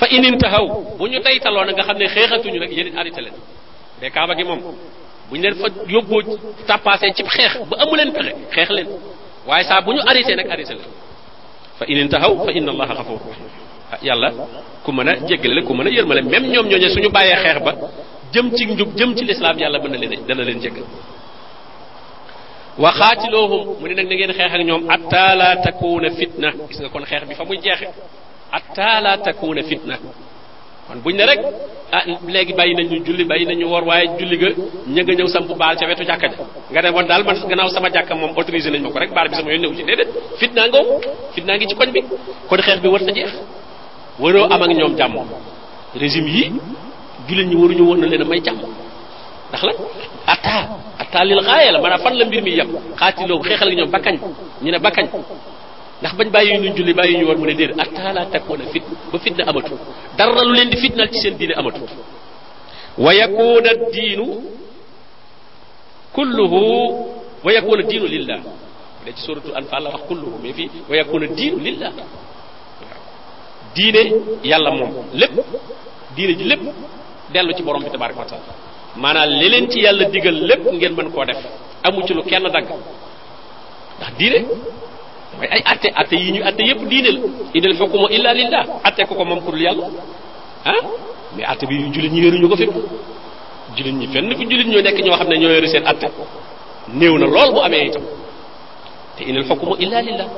fa 0.00 0.06
in 0.14 0.22
intahaw 0.24 0.64
bu 0.98 1.04
ñu 1.12 1.18
taytaloo 1.26 1.64
nag 1.64 1.74
nga 1.76 1.84
xam 1.88 1.96
ne 2.02 2.06
xeexatuñu 2.14 2.58
rek 2.62 2.72
yéen 2.78 2.94
arrêté 2.98 3.20
leen 3.26 3.36
mais 4.00 4.10
kaaba 4.10 4.32
gi 4.38 4.44
moom 4.50 4.60
bu 5.28 5.34
ñu 5.36 5.42
leen 5.42 5.54
fa 5.62 5.68
yóbboo 5.94 6.20
tapasé 6.66 7.06
ci 7.16 7.22
xeex 7.36 7.52
ba 7.70 7.74
amu 7.82 7.94
pexe 8.16 8.32
xeex 8.54 8.68
leen 8.76 8.88
waaye 9.46 9.64
saa 9.70 9.80
bu 9.80 9.92
ñu 9.94 10.00
arrêté 10.10 10.34
nag 10.34 10.50
arrêté 10.54 10.74
leen 10.80 10.92
فإن 11.82 11.96
انتهوا 11.98 12.46
فإن 12.46 12.68
الله 12.68 12.84
غفور 12.86 13.20
يلا 14.02 14.32
كمنا 14.86 15.14
جيجل 15.26 15.60
كمنا 15.68 15.90
يرمل 15.98 16.16
ميم 16.30 16.44
نيوم 16.52 16.66
نيوني 16.66 16.88
سونو 16.94 17.08
باي 17.16 17.32
خير 17.44 17.58
با 17.66 17.72
جيم 18.34 18.46
سي 18.56 18.64
نوب 18.80 18.90
جيم 18.98 19.10
سي 19.16 19.22
الاسلام 19.26 19.56
يالا 19.62 19.78
من 19.84 19.92
لين 20.02 20.12
دا 20.28 20.34
لين 20.48 20.58
جيجل 20.64 20.84
وخاتلوهم 22.82 23.60
من 23.82 23.90
نك 23.98 24.06
نين 24.20 24.30
خير 24.38 24.46
اك 24.46 24.60
نيوم 24.68 24.82
حتى 24.92 25.26
لا 25.40 25.50
تكون 25.66 26.04
فتنه 26.18 26.50
كون 26.92 27.04
خير 27.10 27.22
بي 27.28 27.34
فامو 27.38 27.52
جيخ 27.64 27.80
لا 29.04 29.14
تكون 29.26 29.56
فتنه 29.70 29.98
kon 30.86 30.98
buñ 31.04 31.14
ne 31.16 31.24
rek 31.30 31.40
ah 31.96 32.02
léegi 32.34 32.52
bàyyi 32.58 32.74
nañu 32.74 32.96
julli 33.06 33.24
bàyyi 33.30 33.44
nañu 33.46 33.66
woor 33.72 33.84
waaye 33.90 34.04
julli 34.18 34.36
ga 34.42 34.48
ña 34.94 35.00
nga 35.02 35.14
ñëw 35.18 35.28
samp 35.34 35.48
baal 35.60 35.76
ca 35.78 35.86
wetu 35.86 36.04
jàkka 36.04 36.26
ja 36.30 36.36
nga 36.70 36.80
ne 36.82 36.88
woon 36.94 37.06
daal 37.10 37.22
man 37.24 37.36
gannaaw 37.50 37.68
sama 37.70 37.88
jàkka 37.94 38.14
moom 38.14 38.32
autorisé 38.36 38.70
nañ 38.70 38.82
ma 38.82 38.90
ko 38.90 38.98
rek 38.98 39.12
baal 39.14 39.28
bi 39.30 39.34
sama 39.36 39.48
yoon 39.52 39.62
newu 39.62 39.74
ci 39.76 39.82
déedéet 39.84 40.10
fitnaa 40.40 40.66
ngoo 40.68 40.84
fitnaa 41.34 41.58
ci 41.70 41.74
koñ 41.80 41.90
bi 41.96 42.00
kon 42.48 42.60
xeex 42.66 42.78
bi 42.82 42.88
war 42.88 43.02
sa 43.06 43.12
jeex 43.16 43.30
waroo 44.22 44.46
am 44.52 44.62
ak 44.64 44.70
ñoom 44.78 44.96
jàmm 44.98 45.16
régime 46.02 46.28
yi 46.36 46.44
jullit 47.28 47.46
ñi 47.50 47.56
waruñu 47.60 47.84
woon 47.88 48.00
na 48.02 48.06
leen 48.12 48.22
a 48.22 48.24
may 48.24 48.40
jàmm 48.46 48.58
ndax 49.48 49.62
la 49.68 49.72
atta 50.32 50.56
atta 51.02 51.24
lil 51.28 51.40
xaaya 51.46 51.70
la 51.74 51.78
maanaam 51.80 52.00
fan 52.04 52.14
la 52.20 52.24
mbir 52.24 52.42
mi 52.42 52.52
yem 52.58 52.68
xaati 53.00 53.22
loogu 53.28 53.44
xeexal 53.48 53.68
gi 53.70 53.76
ñoom 53.76 53.90
bakkañ 53.94 54.16
ñu 54.62 54.70
ne 54.72 54.78
bakkañ 54.86 55.06
ndax 56.02 56.14
bañ 56.18 56.28
bàyyi 56.34 56.52
ñu 56.62 56.68
julli 56.76 56.92
bàyyi 56.98 57.14
ñu 57.18 57.24
woon 57.28 57.38
mu 57.40 57.46
ne 57.48 57.54
déedéet 57.60 57.80
atta 57.84 58.12
laa 58.16 58.26
fit 58.72 58.84
ba 59.12 59.18
fitna 59.24 59.42
amatu 59.50 59.74
dara 60.18 60.42
lu 60.48 60.52
leen 60.58 60.68
di 60.72 60.76
fitnal 60.82 61.08
ci 61.12 61.18
seen 61.22 61.34
diine 61.40 61.54
amatu 61.60 61.82
wa 63.04 63.10
yakuuna 63.20 63.70
diinu 63.94 64.26
kulluhu 66.14 66.60
wa 67.44 67.50
yakuuna 67.56 67.82
diinu 67.90 68.06
lillah 68.14 68.38
da 69.04 69.10
ci 69.16 69.20
suratul 69.28 69.54
anfal 69.60 69.82
la 69.84 69.90
wax 69.94 70.02
kulluhu 70.08 70.36
mais 70.42 70.52
fii 70.58 70.68
wa 70.90 70.94
yakuuna 71.00 71.26
diine 73.74 74.02
yàlla 74.50 74.70
moom 74.78 74.94
lépp 75.20 75.36
diine 76.16 76.32
ji 76.38 76.44
lépp 76.52 76.64
dellu 77.32 77.52
ci 77.56 77.62
borom 77.62 77.82
bi 77.84 77.90
tabaraka 77.90 78.20
wa 78.24 78.26
taala 78.30 78.52
maanaam 79.02 79.30
li 79.40 79.48
leen 79.52 79.70
ci 79.70 79.78
yàlla 79.84 80.04
digal 80.12 80.34
lépp 80.50 80.64
ngeen 80.76 80.92
mën 80.96 81.10
koo 81.12 81.24
def 81.28 81.38
amu 81.84 81.98
ci 82.06 82.12
lu 82.14 82.22
kenn 82.30 82.44
dagg 82.54 82.66
ndax 83.98 84.12
diine 84.18 84.40
mooy 85.36 85.48
ay 85.50 85.60
atte 85.64 85.88
atte 85.94 86.12
yi 86.16 86.30
ñu 86.36 86.42
atte 86.44 86.60
yépp 86.66 86.80
diine 86.90 87.10
la 87.12 87.20
inal 87.54 87.74
hukmu 87.80 88.06
illa 88.10 88.32
lillah 88.34 88.64
atte 88.84 89.02
ko 89.08 89.14
ko 89.14 89.24
moom 89.24 89.40
pour 89.42 89.56
yàlla 89.56 89.86
ah 90.64 90.74
mais 91.36 91.44
atte 91.44 91.64
bi 91.66 91.76
jullit 91.92 92.10
ñi 92.12 92.20
yëruñu 92.22 92.48
ko 92.48 92.56
fépp 92.56 92.74
jullit 93.76 93.92
ñi 94.00 94.06
fenn 94.12 94.30
fu 94.36 94.42
jullit 94.50 94.68
ñoo 94.68 94.82
nekk 94.82 94.98
ñoo 95.04 95.16
xam 95.18 95.28
ne 95.28 95.36
ñoo 95.38 95.50
yëru 95.50 95.68
seen 95.68 95.86
atte 95.86 96.08
néew 96.98 97.18
na 97.18 97.26
lool 97.26 97.52
bu 97.52 97.60
amee 97.62 97.86
itam 97.86 98.02
te 99.16 99.24
inal 99.24 99.44
hukmu 99.48 99.76
illa 99.78 100.02
lillah 100.02 100.28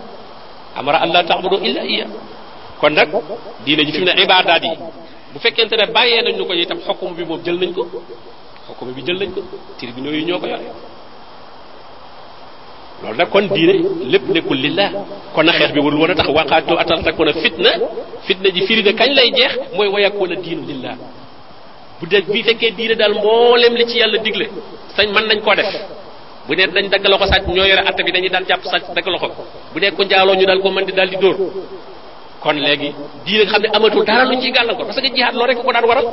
amara 0.77 0.99
an 1.03 1.09
laa 1.13 1.25
ta'budu 1.25 1.57
illa 1.63 1.83
iya 1.85 2.07
kon 2.81 2.91
nag 2.93 3.11
diine 3.65 3.83
ji 3.85 3.93
fi 3.93 3.99
mu 3.99 4.05
ne 4.07 4.23
ibaadaat 4.23 4.63
yi 4.65 4.77
bu 5.33 5.39
fekkente 5.41 5.75
ne 5.77 5.87
bàyyee 5.93 6.23
nañ 6.23 6.37
ñu 6.39 6.47
ko 6.47 6.53
itam 6.55 6.79
xukum 6.87 7.15
bi 7.15 7.25
moom 7.25 7.41
jël 7.45 7.59
nañ 7.59 7.73
ko 7.75 7.83
xukum 8.69 8.93
bi 8.95 9.03
jël 9.05 9.19
nañ 9.19 9.31
ko 9.35 9.41
tribunaux 9.79 10.13
yi 10.15 10.25
ñoo 10.25 10.39
ko 10.39 10.47
yore 10.47 10.69
loolu 13.03 13.25
kon 13.33 13.45
diine 13.57 13.75
lépp 14.13 14.27
nekkul 14.35 14.57
lillah 14.65 14.89
kon 15.35 15.45
xex 15.59 15.71
bi 15.75 15.81
wul 15.81 15.95
wona 16.01 16.15
tax 16.15 16.29
waqatu 16.29 16.75
atal 16.83 17.01
takuna 17.03 17.33
fitna 17.33 17.71
fitna 18.27 18.49
ji 18.55 18.67
firi 18.67 18.83
ne 18.85 18.93
kañ 18.93 19.11
lay 19.15 19.31
jeex 19.37 19.53
moy 19.77 19.89
wayakoona 19.89 20.37
diinu 20.45 20.63
lillah 20.71 20.95
bu 22.01 22.07
de 22.07 22.21
bi 22.33 22.43
fekke 22.43 22.71
diine 22.77 22.95
dal 22.97 23.15
mbollem 23.15 23.75
li 23.75 23.85
ci 23.87 23.99
yalla 23.99 24.19
digle 24.23 24.47
sañ 24.97 25.09
man 25.13 25.27
nañ 25.27 25.41
ko 25.41 25.55
def 25.55 25.67
bu 26.47 26.55
ne 26.55 26.67
dañ 26.75 26.89
dagg 26.89 27.05
loxo 27.09 27.27
sañ 27.33 27.43
ñoo 27.55 27.65
atta 27.91 28.03
bi 28.05 28.13
dañuy 28.13 28.29
dal 28.31 28.45
japp 28.47 28.63
sañ 28.73 28.81
dagg 28.95 29.07
loxo 29.09 29.29
bu 29.73 29.79
ne 29.81 29.91
ko 29.97 30.03
ñu 30.37 30.47
dal 30.51 30.61
ko 30.63 30.71
man 30.71 30.85
di 30.85 30.93
dal 30.93 31.09
di 31.09 31.17
door 31.17 31.37
kon 32.43 32.57
legi 32.67 32.91
diine 33.25 33.45
xam 33.51 33.61
ne 33.63 33.69
amatul 33.77 34.05
dara 34.05 34.25
luñ 34.31 34.41
ciy 34.41 34.53
ko 34.53 34.83
parce 34.87 35.01
que 35.03 35.09
jihad 35.15 35.35
lo 35.35 35.45
rek 35.47 35.59
ko 35.67 35.73
daan 35.73 35.85
waral 35.91 36.07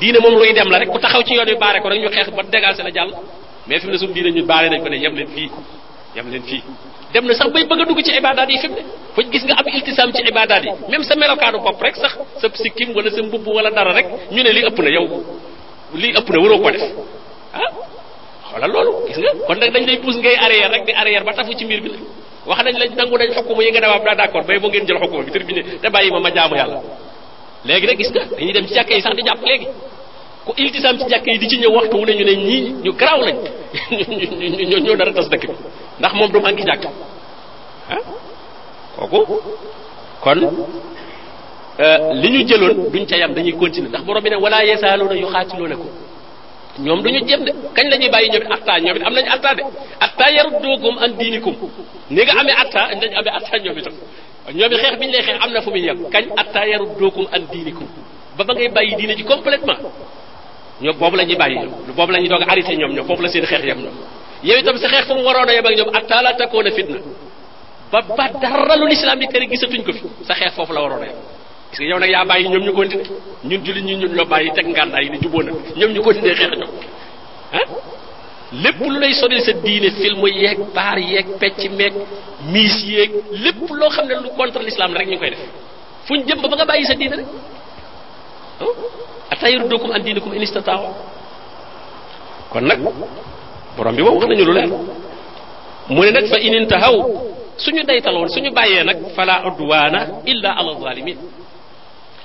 diine 0.00 0.18
mom 0.22 0.34
luy 0.40 0.52
dem 0.54 0.68
la 0.70 0.78
rek 0.78 0.88
ku 0.90 0.98
taxaw 0.98 1.22
ci 1.22 1.34
yoon 1.34 1.48
wi 1.50 1.56
baare 1.62 1.78
ko 1.82 1.88
rek 1.90 2.00
ñu 2.02 2.08
xex 2.14 2.28
ba 2.36 2.42
la 2.86 2.90
jall 2.96 3.10
mais 3.66 3.80
fi 3.80 3.86
ne 3.88 3.96
diine 4.14 4.30
ñu 4.36 4.42
baare 4.50 4.66
nañ 4.70 4.80
ko 4.84 4.88
ne 4.88 4.96
yam 5.04 5.14
leen 5.18 5.28
fi 5.36 5.44
yam 6.18 6.26
len 6.32 6.42
fi 6.42 6.58
dem 7.12 7.24
na 7.26 7.34
sax 7.34 7.50
bay 7.54 7.64
bëgg 7.70 7.86
dugg 7.88 8.02
ci 8.02 8.12
ibadaat 8.20 8.50
yi 8.50 8.58
fi 8.58 8.68
mu 8.72 8.78
ne 9.16 9.30
gis 9.32 9.42
nga 9.46 9.54
am 9.60 9.66
iltisam 9.76 10.08
ci 10.12 10.20
ibadaat 10.32 10.62
yi 10.66 10.72
même 10.90 11.04
sa 11.08 11.14
melokanu 11.14 11.58
bop 11.64 11.80
rek 11.82 11.96
sax 11.96 12.12
sa 12.40 12.46
sikim 12.62 12.92
wala 12.96 13.10
sa 13.10 13.22
mbubb 13.22 13.46
wala 13.56 13.70
dara 13.70 13.92
rek 13.98 14.06
ñu 14.34 14.42
ne 14.42 14.50
li 14.56 14.62
ëpp 14.68 14.78
na 14.84 14.90
yow 14.96 15.06
li 16.02 16.08
ëpp 16.18 16.28
na 16.34 16.38
waroo 16.42 16.58
ko 16.62 16.70
def 16.74 16.82
ah 17.54 17.70
xoolal 18.48 18.70
loolu 18.74 18.92
gis 19.08 19.18
nga 19.22 19.30
kon 19.46 19.58
nag 19.62 19.70
dañ 19.74 19.84
lay 19.88 19.98
pousse 20.02 20.18
ngay 20.24 20.36
arrière 20.44 20.70
rek 20.74 20.82
di 20.86 20.92
arrière 20.92 21.24
ba 21.24 21.32
tafu 21.34 21.52
ci 21.58 21.64
mbir 21.64 21.80
bi 21.82 21.88
la 21.94 21.98
wax 22.46 22.58
nañ 22.66 22.74
la 22.80 22.84
nangu 22.98 23.14
nañ 23.18 23.30
xukuma 23.36 23.62
yi 23.62 23.70
nga 23.70 23.80
dawa 23.80 23.98
da 24.04 24.14
d'accord 24.20 24.44
bay 24.46 24.58
bo 24.58 24.68
ngeen 24.68 24.86
jël 24.86 24.98
xukuma 25.02 25.22
bi 25.24 25.30
terminé 25.30 25.62
te 25.82 25.88
bàyyi 25.88 26.10
ma 26.10 26.18
ma 26.20 26.30
jaamu 26.34 26.56
yalla 26.56 26.82
léegi 27.64 27.86
rek 27.86 27.98
gis 27.98 28.10
nga 28.10 28.22
dañuy 28.36 28.52
dem 28.52 28.66
ci 28.66 28.74
jakkay 28.74 29.00
sax 29.00 29.14
di 29.16 29.22
japp 29.22 29.40
léegi 29.46 29.66
ko 30.44 30.52
iltisam 30.56 30.98
ci 30.98 31.06
jakkay 31.08 31.38
di 31.38 31.46
ci 31.48 31.56
ñew 31.58 31.72
waxtu 31.76 31.96
wu 31.96 32.04
ne 32.04 32.12
ñu 32.18 32.24
ne 32.24 32.34
ñi 32.48 32.58
ñu 32.84 32.92
graw 32.92 33.20
lañ 33.26 33.38
ñu 34.84 34.96
dara 34.96 35.12
tas 35.14 35.28
dëkk 35.30 35.46
ndax 36.00 36.12
moom 36.14 36.30
du 36.32 36.40
ngi 36.40 36.64
jàkk 36.68 36.84
ah 37.94 37.98
kooku 39.10 39.36
kon 40.24 40.38
euh, 41.82 41.98
li 42.20 42.28
ñu 42.34 42.40
jëloon 42.48 42.90
duñ 42.92 43.04
ca 43.08 43.16
yam 43.16 43.32
dañuy 43.34 43.52
continuer 43.60 43.88
ndax 43.92 44.02
borom 44.04 44.22
bi 44.24 44.30
ne 44.30 44.36
wala 44.44 44.58
yeesaaloo 44.68 45.08
na 45.08 45.14
yu 45.20 45.26
xaatiloo 45.34 45.66
loole 45.66 45.76
ko 45.82 45.88
ñoom 46.84 47.02
duñu 47.04 47.20
jéem 47.28 47.42
de 47.44 47.52
kañ 47.76 47.86
la 47.90 47.96
ñuy 47.96 48.10
bàyyi 48.14 48.28
ñoom 48.32 48.44
it 48.44 48.52
atta 48.56 48.74
ñoom 48.84 48.96
it 48.96 49.04
am 49.06 49.14
nañu 49.14 49.30
atta 49.34 49.54
de 49.54 49.62
atta 50.06 50.24
yaruddukum 50.36 50.94
an 51.04 51.10
diinikum 51.18 51.54
ni 52.10 52.20
nga 52.24 52.32
amee 52.40 52.56
atta 52.62 52.80
dañ 53.00 53.12
amee 53.18 53.30
atta 53.38 53.58
ñoom 53.64 53.78
itam 53.78 53.94
ñoom 54.56 54.72
it 54.72 54.78
xeex 54.82 54.98
bi 55.00 55.06
ñu 55.06 55.12
lay 55.12 55.22
xeex 55.26 55.38
am 55.44 55.50
na 55.52 55.60
fu 55.60 55.70
muy 55.70 55.82
yem 55.86 55.98
kañ 56.14 56.24
atta 56.42 56.60
yaruddukum 56.70 57.26
an 57.34 57.42
diinikum 57.52 57.86
ba 58.36 58.44
ba 58.44 58.52
ngay 58.54 58.68
bàyyi 58.76 58.96
diine 58.98 59.16
ji 59.16 59.24
complètement 59.24 59.78
ñoom 60.82 60.96
boobu 61.00 61.16
la 61.16 61.24
ñuy 61.24 61.36
bàyyi 61.36 61.56
ñoom 61.62 61.94
boobu 61.96 62.12
la 62.12 62.18
ñuy 62.18 62.28
doog 62.28 62.42
arrêté 62.48 62.76
ñoom 62.76 62.92
ñoom 62.94 63.06
foofu 63.06 63.22
la 63.22 63.28
seen 63.28 63.44
xeex 63.46 63.64
yam 63.66 63.80
ñoom 63.82 63.96
yow 64.42 64.54
itam 64.58 64.76
sa 64.78 64.86
xeex 64.86 65.04
fa 65.10 65.14
mu 65.14 65.22
waroon 65.26 65.48
a 65.48 65.52
yem 65.54 65.66
ak 65.66 65.74
ñoom 65.78 65.90
atta 65.98 66.22
la 66.22 66.34
takoona 66.36 66.70
fitna 66.70 66.98
ba 67.90 68.00
ba 68.16 68.26
dara 68.40 68.74
lu 68.76 68.86
lislaam 68.86 69.18
di 69.18 69.26
tere 69.26 69.46
gisatuñ 69.50 69.82
ko 69.82 69.92
fi 69.92 70.02
sa 70.26 70.34
xeex 70.34 70.54
foofu 70.54 70.72
la 70.72 70.82
waroon 70.82 71.02
a 71.02 71.06
yem 71.06 71.18
parce 71.70 71.78
que 71.84 71.98
nag 71.98 72.08
yaa 72.10 72.24
bàyyi 72.24 72.48
ñoom 72.48 72.64
ñu 72.64 72.72
continué 72.72 73.04
ñun 73.44 73.64
jullit 73.64 73.82
ñu 73.88 73.94
ñun 73.98 74.12
ñoo 74.14 74.26
bàyyi 74.26 74.50
teg 74.54 74.66
ngàndaay 74.66 75.02
yi 75.04 75.10
di 75.10 75.18
jubóo 75.22 75.42
na 75.42 75.52
ñoom 75.78 75.92
ñu 75.92 76.02
continué 76.02 76.34
xeex 76.34 76.50
ñoom 76.58 76.70
lépp 78.62 78.80
lu 78.80 78.98
lay 79.00 79.12
sori 79.14 79.40
sa 79.40 79.52
diine 79.52 79.90
film 79.90 80.22
yeeg 80.28 80.58
baar 80.74 80.98
yeeg 80.98 81.26
pecc 81.40 81.68
meeg 81.70 81.94
miis 82.52 82.76
yéeg 82.86 83.10
lépp 83.44 83.68
loo 83.70 83.88
xam 83.90 84.06
ne 84.06 84.14
lu 84.22 84.28
contre 84.36 84.62
l'islam 84.62 84.94
rek 84.94 85.06
ñu 85.06 85.12
ngi 85.18 85.18
koy 85.18 85.30
def 85.30 85.38
fu 86.06 86.14
ñu 86.14 86.24
jëm 86.28 86.40
ba 86.40 86.48
nga 86.56 86.64
bàyyi 86.64 86.86
sa 86.86 86.94
diine 86.94 87.16
rek 87.16 87.26
atayrudukum 89.32 89.90
an 89.90 89.98
diinikum 90.02 90.32
in 90.34 90.42
istataaw 90.42 90.84
kon 92.50 92.64
borom 93.78 93.94
bi 93.96 94.02
moom 94.02 94.16
wax 94.18 94.26
nañu 94.30 94.44
lu 94.50 94.54
leen 94.58 94.70
mu 95.94 96.00
ne 96.04 96.10
nag 96.16 96.26
fa 96.32 96.38
in 96.46 96.54
tahaw 96.72 96.94
suñu 97.64 97.82
daytaloon 97.88 98.28
suñu 98.34 98.50
bàyyee 98.58 98.84
nag 98.88 98.98
fala 99.16 99.34
udwana 99.48 100.00
illa 100.32 100.50
ala 100.58 100.70
zalimin 100.84 101.18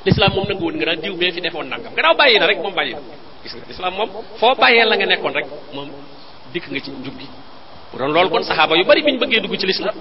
l'islam 0.05 0.31
moom 0.35 0.45
nangu 0.49 0.63
woon 0.65 0.75
nga 0.77 0.85
daan 0.87 0.99
diw 1.03 1.15
mee 1.19 1.31
fi 1.35 1.39
defoon 1.45 1.67
nangam 1.73 1.91
gannaaw 1.95 2.15
bàyyi 2.21 2.39
na 2.41 2.45
rek 2.51 2.59
moom 2.63 2.73
bàyyi 2.79 2.93
na 2.95 3.01
gis 3.43 3.53
nga 3.57 3.65
l'islam 3.69 3.93
moom 3.99 4.09
foo 4.39 4.53
bàyyee 4.63 4.85
la 4.89 4.93
nga 4.99 5.05
nekkoon 5.11 5.33
rek 5.39 5.47
moom 5.75 5.87
dikk 6.53 6.65
nga 6.71 6.79
ci 6.85 6.89
njub 6.99 7.15
gi 7.21 7.27
bu 7.91 7.95
doon 7.99 8.11
loolu 8.15 8.29
kon 8.33 8.43
sahaba 8.49 8.73
yu 8.79 8.83
bari 8.89 9.01
biñ 9.07 9.17
bëggee 9.21 9.39
dugg 9.43 9.55
ci 9.59 9.65
l'islam 9.71 9.97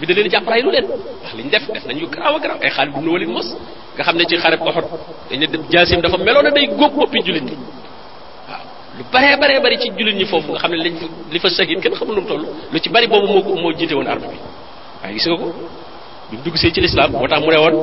bi 0.00 0.06
da 0.08 0.12
leen 0.16 0.28
jàpp 0.32 0.46
ray 0.52 0.60
lu 0.66 0.70
leen 0.76 0.86
wax 1.24 1.32
liñ 1.38 1.48
def 1.52 1.64
def 1.74 1.84
nañu 1.88 2.04
graw 2.14 2.32
a 2.36 2.38
garaaw 2.42 2.58
ay 2.64 2.68
eh, 2.68 2.72
xaalid 2.76 2.94
ibn 2.96 3.08
walid 3.14 3.28
mos 3.36 3.48
nga 3.94 4.02
xam 4.06 4.16
ne 4.20 4.24
ci 4.30 4.34
xareb 4.44 4.60
oxot 4.68 4.86
dañ 5.30 5.38
ne 5.42 5.46
jaasim 5.72 6.00
dafa 6.04 6.16
meloon 6.26 6.44
na 6.46 6.50
day 6.56 6.66
góob 6.78 6.92
boppi 6.98 7.18
julit 7.26 7.42
ñi 7.52 7.56
lu 9.00 9.04
baree 9.12 9.36
baree 9.40 9.60
bari 9.64 9.76
ci 9.80 9.88
jullit 9.96 10.14
ñi 10.20 10.26
foofu 10.30 10.50
nga 10.52 10.58
xam 10.62 10.70
ne 10.72 10.78
lañ 10.84 10.94
fa 11.00 11.06
li 11.32 11.38
fa 11.42 11.48
sahid 11.56 11.80
kenn 11.82 11.94
xamul 11.98 12.14
lu 12.16 12.22
mu 12.22 12.28
toll 12.28 12.42
lu 12.72 12.78
ci 12.82 12.88
bari 12.94 13.06
boobu 13.08 13.26
moo 13.32 13.42
ko 13.46 13.50
moo 13.62 13.72
jiite 13.78 13.94
woon 13.96 14.06
armée 14.12 14.28
bi 14.34 14.38
waaye 15.02 15.14
gis 15.14 15.26
nga 15.30 15.36
ko 15.40 15.48
bi 16.28 16.36
mu 16.36 16.42
dugg 16.44 16.56
see 16.60 16.70
ci 16.74 16.80
lislaam 16.80 17.10
moo 17.12 17.26
tax 17.28 17.40
mu 17.44 17.50
ne 17.52 17.58
woon 17.64 17.74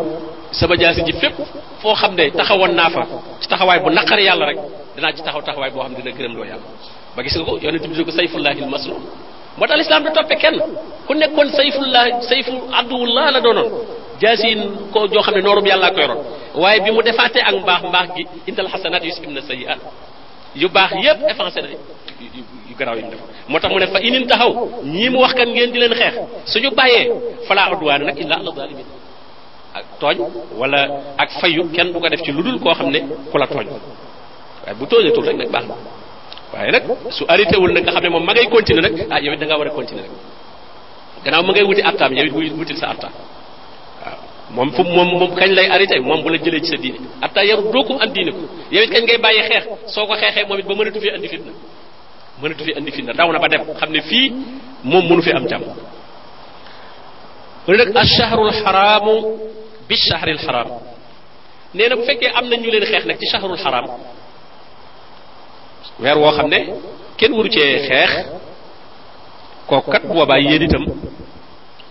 sama 0.52 0.76
jaasi 0.76 1.02
ji 1.08 1.14
fépp 1.22 1.36
foo 1.82 1.94
xam 2.02 2.12
ne 2.16 2.30
taxawoon 2.38 2.72
naa 2.76 2.90
fa 2.90 3.02
ci 3.42 3.48
taxawaay 3.50 3.80
bu 3.84 3.90
naqari 3.90 4.24
yàlla 4.30 4.46
rek 4.46 4.60
danaa 4.96 5.12
ci 5.18 5.24
taxaw 5.26 5.42
taxawaay 5.42 5.72
boo 5.72 5.82
xam 5.84 5.92
ne 5.94 5.98
dina 6.04 6.12
gërëm 6.18 6.34
loo 6.38 6.46
yàlla 6.46 6.68
ba 7.16 7.24
gis 7.24 7.36
nga 7.38 7.46
ko 7.50 7.58
yonent 7.66 7.88
bi 7.98 8.04
ko 8.06 8.12
sayfullahil 8.12 8.66
maslum 8.74 9.02
moo 9.58 9.68
tax 9.68 9.78
lislaam 9.82 10.04
da 10.04 10.12
toppe 10.12 10.36
kenn 10.42 10.56
ku 11.08 11.14
nekkoon 11.16 11.50
sayfullah 11.58 12.06
sayfu 12.30 12.54
abduwullah 12.80 13.32
la 13.32 13.40
doonoon 13.42 13.70
jaasin 14.22 14.60
ko 14.94 15.08
joo 15.10 15.24
xam 15.26 15.34
ne 15.36 15.42
noorum 15.42 15.66
yàllaa 15.66 15.92
ko 15.96 16.00
yoroon 16.02 16.24
waaye 16.62 16.80
bi 16.86 16.92
mu 16.92 17.02
defaatee 17.02 17.42
ak 17.50 17.56
mbaax 17.64 17.82
mbaax 17.90 18.08
gi 18.16 18.24
indal 18.50 18.68
xasanaat 18.74 19.04
yusibna 19.04 19.42
sayiat 19.42 19.82
yu 20.58 20.68
baax 20.74 20.92
yépp 21.06 21.20
effacé 21.32 21.60
na 21.62 21.68
yu 22.70 22.74
garaaw 22.80 22.96
yi 22.98 23.04
ñu 23.04 23.10
def 23.14 23.22
moo 23.52 23.60
tax 23.60 23.72
mu 23.74 23.80
ne 23.82 23.88
fa 23.94 24.00
inin 24.08 24.24
taxaw 24.32 24.52
ñii 24.94 25.10
mu 25.14 25.18
wax 25.22 25.34
kan 25.36 25.46
ngeen 25.54 25.72
di 25.72 25.80
leen 25.82 25.94
xeex 26.02 26.14
suñu 26.52 26.70
bàyyee 26.78 27.06
falaa 27.48 27.68
udwaana 27.74 28.04
nag 28.10 28.18
illa 28.24 28.36
ala 28.42 28.52
zalimin 28.58 28.88
ak 29.78 29.86
tooñ 30.02 30.18
wala 30.62 30.80
ak 31.24 31.30
fayu 31.40 31.64
kenn 31.76 31.92
bu 31.94 32.00
ko 32.00 32.08
def 32.10 32.22
ci 32.26 32.32
lu 32.32 32.42
dul 32.44 32.60
koo 32.60 32.74
xam 32.74 32.90
ne 32.90 33.00
ku 33.32 33.38
la 33.38 33.46
tooñ 33.48 33.68
waaye 34.64 34.76
bu 34.80 34.86
tooñatul 34.88 35.26
rek 35.28 35.38
nag 35.38 35.50
baax 35.54 35.66
na 35.70 35.76
waaye 36.54 36.72
nag 36.72 36.84
su 37.18 37.24
arrêté 37.28 37.56
wul 37.62 37.72
nag 37.72 37.84
nga 37.84 37.92
xam 37.92 38.04
ne 38.04 38.10
moom 38.10 38.26
ma 38.26 38.34
ngay 38.34 38.48
continuer 38.50 38.82
nag 38.86 38.96
ah 39.14 39.20
yow 39.20 39.32
danga 39.32 39.40
da 39.40 39.46
ngaa 39.46 39.60
war 39.60 39.68
a 39.68 39.72
continuer 39.78 40.04
nag 40.06 40.14
gannaaw 41.24 41.44
ma 41.48 41.52
ngay 41.54 41.64
wuti 41.70 41.82
attaam 41.90 42.12
yow 42.18 42.26
it 42.42 42.54
wutil 42.58 42.78
sa 42.82 42.88
attam 42.90 43.12
moom 44.52 44.72
fu 44.72 44.84
moom 44.84 45.08
moom 45.20 45.34
kañ 45.36 45.50
lay 45.52 45.66
arrêté 45.68 46.00
moom 46.00 46.24
bu 46.24 46.30
la 46.30 46.38
jëlee 46.38 46.62
ci 46.62 46.68
sa 46.68 46.78
diine 46.78 46.96
atta 47.22 47.44
yaru 47.44 47.64
dookum 47.72 47.98
an 48.00 48.08
diine 48.14 48.32
ko 48.32 48.48
yow 48.72 48.84
it 48.84 48.90
kañ 48.92 49.04
ngay 49.04 49.18
bàyyi 49.18 49.42
xeex 49.50 49.66
soo 49.88 50.06
ko 50.08 50.16
xeexee 50.16 50.46
moom 50.48 50.58
it 50.60 50.66
ba 50.68 50.74
mënatu 50.76 51.00
fi 51.02 51.10
andi 51.10 51.28
fitna 51.28 51.52
mënatu 52.42 52.64
fi 52.64 52.74
andi 52.78 52.92
fitna 52.92 53.12
daw 53.14 53.30
na 53.32 53.40
ba 53.40 53.48
dem 53.50 53.62
xam 53.80 53.92
ne 53.92 54.02
fii 54.02 54.32
moom 54.84 55.06
mënu 55.10 55.22
fi 55.22 55.32
am 55.32 55.48
jàmm 55.48 55.64
mu 55.66 55.74
ne 57.72 57.78
nag 57.78 57.96
ashahru 57.98 58.48
alxaraamu 58.48 59.16
bi 59.88 59.96
shahri 59.96 60.32
alxaraam 60.32 60.68
nee 61.74 61.90
na 61.90 61.96
bu 61.96 62.04
fekkee 62.04 62.32
am 62.34 62.50
na 62.50 62.56
ñu 62.56 62.72
leen 62.72 62.86
xeex 62.86 63.06
nag 63.06 63.18
ci 63.20 63.26
shahru 63.32 63.52
alxaraam 63.52 63.86
weer 66.00 66.18
woo 66.18 66.32
xam 66.32 66.48
ne 66.48 66.66
kenn 67.18 67.34
waru 67.34 67.50
cee 67.50 67.88
xeex 67.88 68.10
kooku 69.68 69.92
kat 69.92 70.04
boobaa 70.08 70.38
yéen 70.40 70.62
itam 70.64 70.86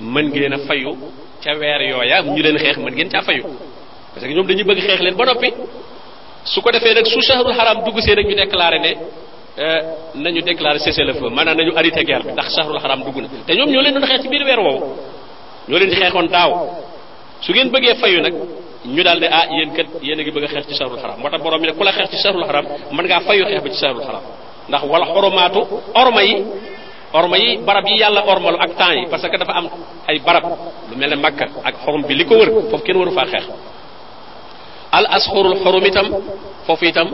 mën 0.01 0.29
ngeen 0.31 0.53
a 0.55 0.59
fayu 0.66 0.97
ca 1.46 1.52
weer 1.59 1.80
yooya 1.90 2.16
ñu 2.26 2.42
leen 2.44 2.59
xeex 2.62 2.76
mën 2.85 2.92
ngeen 2.96 3.09
ca 3.14 3.20
fayu 3.26 3.44
parce 4.12 4.26
que 4.26 4.35
ñoom 4.35 4.46
dañuy 4.50 4.64
bëgg 4.68 4.80
xeex 4.87 5.00
leen 5.04 5.14
ba 5.18 5.24
noppi 5.30 5.48
su 6.52 6.59
ko 6.62 6.68
defee 6.72 6.94
nag 6.94 7.06
su 7.06 7.20
shahrul 7.20 7.54
haram 7.59 7.76
dugg 7.85 7.98
see 8.04 8.14
nag 8.18 8.26
ñu 8.28 8.35
déclaré 8.35 8.78
ne 8.80 8.92
euh, 9.59 9.80
nañu 10.22 10.40
déclaré 10.42 10.78
cessé 10.80 11.04
le 11.04 11.12
feu 11.14 11.28
maanaam 11.30 11.56
nañu 11.59 11.72
arrêté 11.76 12.02
guerre 12.09 12.24
bi 12.26 12.32
ndax 12.32 12.48
shahrul 12.56 12.78
haram 12.82 13.00
dugg 13.04 13.16
na 13.22 13.28
te 13.46 13.52
ñoom 13.59 13.68
ñoo 13.72 13.82
leen 13.85 13.94
doon 13.94 14.06
xeex 14.06 14.22
ci 14.22 14.28
biir 14.28 14.42
weer 14.48 14.59
woowu 14.66 14.82
ñoo 15.68 15.78
leen 15.78 15.90
di 15.90 15.96
xeexoon 16.00 16.26
daaw 16.35 16.50
su 17.42 17.52
ngeen 17.52 17.68
bëggee 17.74 17.94
fayu 18.00 18.20
nag 18.26 18.35
ñu 18.94 19.02
daal 19.04 19.18
ne 19.20 19.28
ah 19.38 19.46
yéen 19.56 19.70
kat 19.76 19.87
yéen 20.02 20.18
a 20.20 20.22
ngi 20.22 20.30
bëgg 20.37 20.44
a 20.46 20.48
xeex 20.54 20.66
ci 20.68 20.74
shahrul 20.78 20.98
haram 20.98 21.16
moo 21.20 21.30
tax 21.30 21.42
borom 21.44 21.61
mi 21.61 21.66
ne 21.68 21.74
ku 21.78 21.82
la 21.85 21.92
xeex 21.92 22.09
ci 22.11 22.18
shahrul 22.24 22.44
haram 22.44 22.64
mën 22.90 23.04
ngaa 23.06 23.20
fayu 23.20 23.44
xeex 23.48 23.62
ba 23.64 23.68
ci 23.74 23.78
shahrul 23.82 24.02
haram 24.09 24.22
ndax 24.68 24.82
wala 24.92 25.04
xoromaatu 25.14 25.61
orma 25.94 26.22
yi 26.24 26.35
orma 27.18 27.37
yi 27.42 27.50
barab 27.66 27.87
yi 27.90 27.96
yàlla 28.05 28.22
ormal 28.33 28.57
ak 28.64 28.70
temps 28.81 28.92
yi 29.00 29.05
parce 29.12 29.26
que 29.31 29.37
dafa 29.42 29.52
am 29.61 29.66
ay 30.11 30.16
barab 30.26 30.44
lu 30.90 30.94
mel 31.00 31.11
ne 31.11 31.16
makka 31.26 31.44
ak 31.68 31.74
xorom 31.83 32.02
bi 32.09 32.14
li 32.18 32.24
ko 32.29 32.35
wër 32.40 32.48
foofu 32.68 32.76
kenn 32.87 32.96
waru 33.00 33.11
faa 33.18 33.26
xeex 33.33 33.44
al 34.98 35.07
asxurul 35.16 35.57
xorom 35.62 35.85
itam 35.90 36.07
foofu 36.66 36.85
itam 36.90 37.09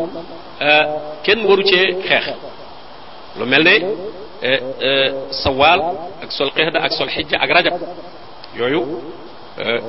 kenn 1.27 1.41
waru 1.49 1.63
cee 1.71 1.87
xeex 2.09 2.25
lu 3.39 3.45
mel 3.53 3.63
ne 3.69 3.75
sawaal 5.45 5.81
ak 6.25 6.31
sol 6.39 6.51
qihda 6.57 6.79
ak 6.87 6.93
sol 6.99 7.09
xijja 7.15 7.37
ak 7.45 7.51
rajab 7.57 7.75
yooyu 8.59 8.83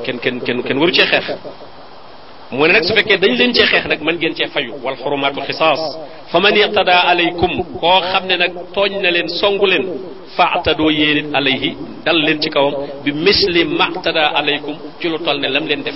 kenn 0.05 0.17
kenn 0.23 0.35
kenn 0.45 0.59
kenn 0.67 0.77
waru 0.81 0.91
cee 0.97 1.07
xeex 1.11 1.25
mu 2.57 2.65
ne 2.67 2.73
nag 2.73 2.83
su 2.87 2.93
fekkee 2.97 3.17
dañ 3.23 3.33
leen 3.39 3.51
cee 3.55 3.67
xeex 3.71 3.83
nag 3.91 3.99
mën 4.05 4.15
ngeen 4.19 4.35
cee 4.37 4.47
fayu 4.53 4.73
wal 4.85 4.95
xurumaatu 5.01 5.39
xisaas 5.47 5.81
fa 6.31 6.37
man 6.43 6.55
iqtada 6.65 6.95
alaykum 7.11 7.53
koo 7.81 7.99
xam 8.11 8.23
ne 8.29 8.35
nag 8.43 8.51
tooñ 8.75 8.91
na 9.03 9.09
leen 9.15 9.27
songu 9.41 9.65
leen 9.71 9.85
faatadoo 10.37 10.89
yéen 10.99 11.19
alayhi 11.39 11.71
dal 12.05 12.17
leen 12.25 12.39
ci 12.43 12.49
kawam 12.55 12.73
bi 13.03 13.11
misli 13.25 13.61
maqtada 13.81 14.23
alaykum 14.39 14.75
ci 14.99 15.05
lu 15.11 15.17
toll 15.25 15.37
ne 15.43 15.47
lam 15.55 15.65
leen 15.69 15.81
def 15.87 15.95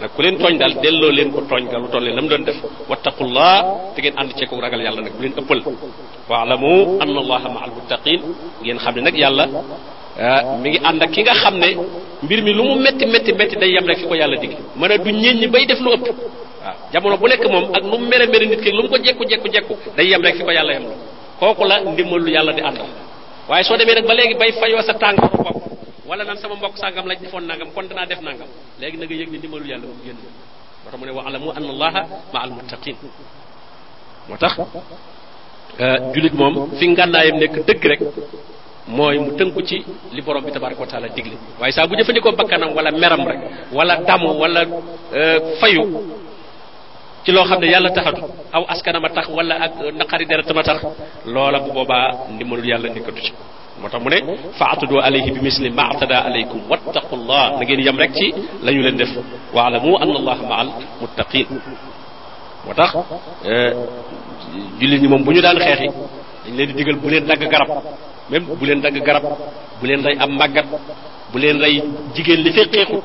nag 0.00 0.10
ku 0.14 0.20
leen 0.24 0.36
tooñ 0.42 0.54
daal 0.60 0.74
delloo 0.84 1.10
leen 1.18 1.30
ko 1.34 1.40
tooñ 1.50 1.64
ga 1.72 1.78
lu 1.82 1.88
toll 1.94 2.06
lam 2.18 2.26
doon 2.30 2.42
def 2.48 2.58
wattaqullah 2.90 3.54
te 3.94 3.98
ngeen 4.02 4.14
ànd 4.20 4.30
ceeku 4.38 4.54
ragal 4.64 4.82
yàlla 4.86 5.00
nag 5.06 5.12
bu 5.16 5.20
leen 5.24 5.34
ëppal 5.40 5.60
waalamu 6.30 6.72
anna 7.02 7.18
allaha 7.22 7.48
maa 7.54 7.62
almuttaqin 7.68 8.20
ngeen 8.62 8.78
xam 8.84 8.94
ne 8.96 9.00
nag 9.08 9.16
yàlla 9.22 9.46
Ah, 10.14 10.40
mu 10.46 10.62
ngi 10.62 10.78
ànd 10.78 11.02
ak 11.02 11.10
ki 11.10 11.20
nga 11.26 11.34
xam 11.34 11.54
ne 11.58 11.74
mbir 12.22 12.40
mi 12.42 12.52
lu 12.54 12.62
mu 12.62 12.74
métti 12.84 13.04
métti 13.06 13.32
métti 13.34 13.56
day 13.58 13.70
yem 13.74 13.84
rek 13.86 13.98
fi 13.98 14.06
ko 14.06 14.14
yàlla 14.14 14.38
digg 14.40 14.52
mën 14.78 14.90
a 14.92 14.96
du 14.98 15.10
ñeñ 15.10 15.36
ñi 15.40 15.46
bay 15.48 15.66
def 15.66 15.80
lu 15.80 15.90
ëpp 15.92 16.06
ah, 16.66 16.74
jamono 16.92 17.16
bu 17.16 17.26
nekk 17.26 17.42
moom 17.50 17.74
ak 17.74 17.82
nu 17.82 17.98
mu 17.98 18.06
mere 18.06 18.26
mere 18.26 18.46
nit 18.46 18.60
ki 18.60 18.70
lu 18.70 18.82
mu 18.84 18.88
ko 18.90 18.96
jekku 19.02 19.24
jekku 19.28 19.48
jekku 19.50 19.74
day 19.96 20.06
yem 20.06 20.22
rek 20.22 20.36
fi 20.36 20.42
ko 20.44 20.50
yàlla 20.52 20.72
yem 20.74 20.84
la 20.86 20.94
kooku 21.38 21.64
la 21.64 21.80
ndimbalu 21.80 22.30
yàlla 22.30 22.52
di 22.52 22.60
àndal 22.62 22.86
waaye 23.48 23.64
soo 23.64 23.76
demee 23.76 23.94
nag 23.94 24.06
ba 24.06 24.14
léegi 24.14 24.34
bay 24.38 24.52
fayoo 24.52 24.82
sa 24.82 24.94
tàngooru 24.94 25.36
bopp 25.44 25.56
wala 26.06 26.22
naan 26.24 26.36
sama 26.38 26.54
mbokk 26.54 26.76
sàngam 26.78 27.06
lañ 27.08 27.18
defoon 27.20 27.40
nangam 27.46 27.70
kon 27.74 27.82
danaa 27.88 28.06
def 28.06 28.20
nangam 28.20 28.46
léegi 28.80 28.96
na 28.96 29.04
nga 29.06 29.14
yëg 29.16 29.30
ni 29.32 29.38
ndimbalu 29.38 29.66
yàlla 29.66 29.86
bu 29.86 30.00
génn 30.06 30.14
moo 30.22 30.82
tax 30.92 31.00
mu 31.00 31.06
ne 31.06 31.10
wa 31.12 31.22
alamu 31.26 31.50
anna 31.56 31.70
allaha 31.74 32.00
ma 32.32 32.40
al 32.44 32.50
muttaqin 32.50 32.94
moo 34.28 34.36
tax 34.38 34.52
ah, 35.80 35.96
julit 36.14 36.34
moom 36.38 36.54
fi 36.78 36.86
ngànnaayam 36.86 37.36
nekk 37.38 37.54
dëgg 37.66 37.82
rek 37.92 38.00
mooy 38.86 39.16
mu 39.18 39.30
tënku 39.38 39.60
ci 39.68 39.76
li 40.14 40.20
borom 40.26 40.44
bi 40.44 40.50
tabaraka 40.52 40.80
wa 40.80 40.86
taala 40.90 41.08
digle 41.16 41.32
waaye 41.60 41.72
saa 41.72 41.86
bu 41.88 41.94
jëfandikoo 41.98 42.32
bakkanam 42.36 42.70
wala 42.76 42.90
meram 43.02 43.22
rek 43.30 43.40
wala 43.76 43.94
damu 44.08 44.28
wala 44.42 44.60
fayu 45.60 45.82
ci 47.24 47.32
loo 47.32 47.44
xam 47.48 47.58
ne 47.60 47.66
yàlla 47.72 47.90
taxatu 47.96 48.22
aw 48.56 48.64
askanama 48.72 49.08
tax 49.16 49.28
wala 49.28 49.54
ak 49.64 49.72
naqari 49.98 50.24
deratama 50.30 50.62
tax 50.68 50.78
loola 51.34 51.58
bu 51.64 51.70
boobaa 51.74 52.08
ndimbalul 52.34 52.66
yàlla 52.70 52.88
nekkatu 52.96 53.20
ci 53.26 53.32
moo 53.80 53.88
tax 53.88 54.00
mu 54.04 54.10
ne 54.10 54.18
faatudu 54.58 54.94
alayhi 55.00 55.30
bi 55.34 55.40
misli 55.46 55.70
ma 55.78 55.84
atada 55.92 56.16
alaykum 56.28 56.60
wattaqullah 56.70 57.44
na 57.58 57.64
ngeen 57.64 57.80
yam 57.86 57.96
rek 58.02 58.12
ci 58.16 58.26
la 58.64 58.70
ñu 58.74 58.80
leen 58.84 58.96
def 59.00 59.12
waalamu 59.56 59.90
anna 60.02 60.14
allaha 60.20 60.42
ma 60.50 60.56
al 60.62 60.68
muttaqin 61.00 61.46
moo 62.66 62.74
tax 62.80 62.90
jullit 64.78 65.00
ñi 65.02 65.08
moom 65.08 65.22
bu 65.24 65.32
ñu 65.34 65.40
daan 65.40 65.56
xeexi 65.58 65.86
dañ 66.44 66.54
leen 66.56 66.66
di 66.68 66.74
digal 66.78 66.96
bu 67.02 67.08
leen 67.08 67.24
dagg 67.26 67.42
garab 67.52 67.70
même 68.30 68.44
bu 68.44 68.64
len 68.66 68.80
dag 68.80 68.94
garab 69.04 69.22
bu 69.80 69.86
len 69.86 70.02
ray 70.02 70.16
am 70.18 70.30
magat 70.36 70.66
bu 71.32 71.38
len 71.38 71.60
ray 71.60 71.82
jigen 72.14 72.40
li 72.42 72.52
fekkeku 72.52 72.98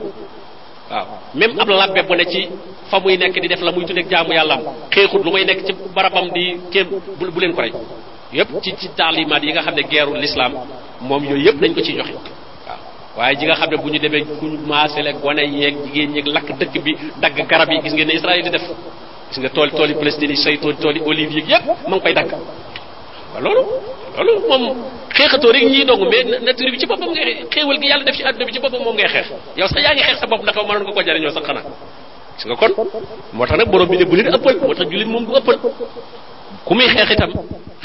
waaw 0.89 1.05
même 1.35 1.59
ab 1.59 1.67
labbe 1.69 2.01
bu 2.07 2.15
ne 2.17 2.23
ci 2.25 2.47
famuy 2.89 3.17
nek 3.17 3.33
di 3.41 3.47
def 3.47 3.61
la 3.61 3.71
muy 3.71 3.85
tuddeg 3.85 4.09
jaamu 4.09 4.33
yalla 4.33 4.57
xexut 4.91 5.23
lu 5.23 5.31
muy 5.31 5.45
nekk 5.45 5.65
ci 5.65 5.73
barabam 5.95 6.29
di 6.33 6.57
kenn 6.71 6.87
bu 7.19 7.39
len 7.39 7.53
ko 7.53 7.61
ray 7.61 7.71
yep 8.33 8.47
ci 8.63 8.73
ci 8.79 8.87
talimat 8.95 9.43
yi 9.43 9.51
nga 9.51 9.61
xamne 9.61 9.83
guerre 9.91 10.13
l'islam 10.17 10.53
mom 11.01 11.23
yoy 11.25 11.41
yep 11.43 11.55
dañ 11.59 11.73
ko 11.73 11.81
ci 11.81 11.93
joxe 11.97 12.13
waaye 13.17 13.35
ji 13.37 13.45
nga 13.45 13.55
xamne 13.55 13.75
bu 13.77 13.89
ñu 13.91 13.99
demee 13.99 14.23
ku 14.39 14.45
maasele 14.65 15.13
gone 15.21 15.41
yeeg 15.43 15.75
jigéen 15.85 16.11
ñeeg 16.13 16.27
dëkk 16.59 16.81
bi 16.83 16.95
dag 17.19 17.45
garab 17.49 17.69
yi 17.71 17.81
gis 17.83 17.93
ngeen 17.93 18.09
israël 18.11 18.41
di 18.43 18.49
def 18.49 18.61
gis 19.29 19.37
nga 19.39 19.49
tool 19.49 19.69
toli 19.71 19.93
palestine 19.95 20.31
yi 20.33 20.57
toli 20.79 21.01
olivier 21.05 21.43
yep 21.47 21.63
mang 21.89 21.99
waaw 23.33 23.41
loolu 23.45 23.63
loolu 24.17 24.33
moom 24.49 24.63
xeexatoo 25.17 25.51
rek 25.55 25.63
ñiy 25.71 25.83
dong 25.89 26.01
mais 26.11 26.25
nature 26.47 26.71
bi 26.71 26.79
ci 26.79 26.85
boppam 26.87 27.09
ngay 27.11 27.45
xéewal 27.53 27.77
gi 27.81 27.87
yàlla 27.89 28.03
def 28.03 28.15
ci 28.15 28.23
àdduna 28.23 28.45
bi 28.45 28.53
ci 28.53 28.59
boppam 28.59 28.81
moom 28.83 28.95
ngay 28.95 29.07
xeex 29.07 29.27
yow 29.55 29.67
sax 29.67 29.81
yaa 29.83 29.93
ngi 29.93 30.01
xeex 30.03 30.19
sa 30.19 30.25
bopp 30.27 30.41
ndax 30.41 30.55
mënoon 30.55 30.83
nga 30.85 30.91
ko 30.93 31.01
jariñoo 31.03 31.29
sax 31.31 31.43
xanaa 31.45 31.63
gis 32.37 32.45
nga 32.47 32.55
kon 32.55 32.69
moo 33.33 33.45
tax 33.45 33.57
nag 33.57 33.67
borom 33.71 33.87
bi 33.89 33.97
ne 33.97 34.05
bu 34.05 34.15
leen 34.15 34.33
ëppal 34.35 34.55
moo 34.61 34.73
tax 34.73 34.87
moom 35.13 35.25
du 35.25 35.33
ëppal 35.37 35.57
ku 36.65 36.73
muy 36.73 36.87
xeex 36.93 37.09
itam 37.11 37.31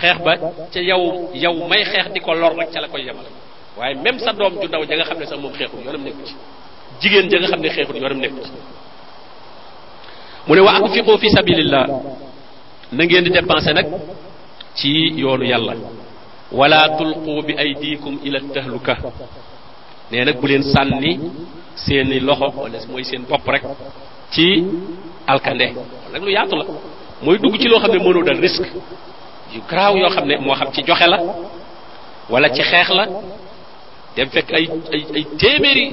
xeex 0.01 0.17
ba 0.25 0.33
ca 0.73 0.81
yow 0.81 1.29
yow 1.35 1.55
may 1.69 1.85
xeex 1.85 2.07
di 2.15 2.21
ko 2.21 2.33
lor 2.35 2.57
rek 2.59 2.71
ca 2.73 2.81
la 2.81 2.89
koy 2.89 3.03
yemal 3.05 3.27
waaye 3.77 3.95
même 3.97 4.19
sa 4.19 4.33
doom 4.33 4.55
ju 4.61 4.67
ndaw 4.69 4.83
ja 4.89 4.97
nga 4.97 5.05
xam 5.05 5.19
ne 5.19 5.27
sax 5.27 5.39
moom 5.39 5.53
xeexul 5.53 5.85
yoonam 5.85 6.03
nekku 6.05 6.25
ci 6.27 6.35
jigéen 7.01 7.29
ja 7.31 7.39
nga 7.41 7.49
xam 7.49 7.61
ne 7.61 7.69
xeexul 7.69 7.97
yoonam 7.97 8.19
nekku 8.19 8.41
ci 8.47 8.53
mu 10.47 10.55
ne 10.55 10.61
wax 10.61 10.77
fii 10.81 10.87
anfiqu 11.01 11.19
fi 11.19 11.29
sabilillah 11.37 11.87
na 12.93 13.05
ngeen 13.05 13.25
di 13.25 13.31
dépenser 13.31 13.75
nag 13.75 13.87
ci 14.77 14.93
yoonu 15.23 15.45
yàlla 15.53 15.75
wala 16.59 16.81
tulqu 16.99 17.33
bi 17.47 17.53
aydikum 17.65 18.15
ila 18.27 18.41
tahluka 18.55 18.95
nee 20.11 20.25
nag 20.29 20.37
bu 20.41 20.47
leen 20.51 20.65
sànni 20.75 21.13
seeni 21.85 22.17
loxo 22.29 22.49
wala 22.63 22.79
mooy 22.93 23.05
seen 23.11 23.23
bopp 23.31 23.45
rek 23.55 23.63
ci 24.35 24.47
alkande 25.33 25.67
nag 26.13 26.21
lu 26.27 26.31
yaatu 26.37 26.57
la 26.61 26.65
mooy 27.25 27.37
dugg 27.43 27.55
ci 27.61 27.69
loo 27.69 27.81
xam 27.83 27.91
ne 27.93 27.99
mënoo 28.07 28.25
dal 28.29 28.39
risque 28.47 28.69
yu 29.55 29.61
garaaw 29.71 29.95
yoo 30.03 30.11
xam 30.17 30.25
ne 30.29 30.35
moo 30.47 30.55
xam 30.61 30.69
ci 30.75 30.81
joxe 30.89 31.07
la 31.13 31.19
walla 32.33 32.49
ci 32.57 32.63
xeex 32.71 32.89
la 32.99 33.05
dem 34.17 34.29
fekk 34.35 34.49
ay 34.59 34.67
ay 34.95 35.03
ay 35.17 35.25
téeméeri 35.41 35.85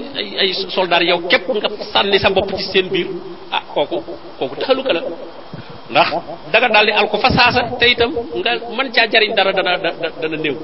ay 0.41 0.49
soldaar 0.75 1.03
yow 1.03 1.19
képp 1.31 1.45
nga 1.57 1.69
sànni 1.93 2.17
sa 2.19 2.29
bopp 2.29 2.49
ci 2.57 2.63
seen 2.71 2.87
biir 2.93 3.07
ah 3.55 3.63
kooku 3.73 3.97
kooku 4.39 4.55
taxaluka 4.55 4.93
la 4.97 5.01
ndax 5.91 6.07
daga 6.51 6.67
dal 6.71 6.85
di 6.87 6.91
alku 6.91 7.17
fa 7.19 7.29
saasa 7.29 7.67
te 7.77 7.85
itam 7.91 8.09
nga 8.39 8.51
man 8.71 8.87
ca 8.95 9.03
jariñ 9.11 9.35
dara 9.35 9.51
dana 9.51 9.77
dana 10.21 10.37
new 10.37 10.55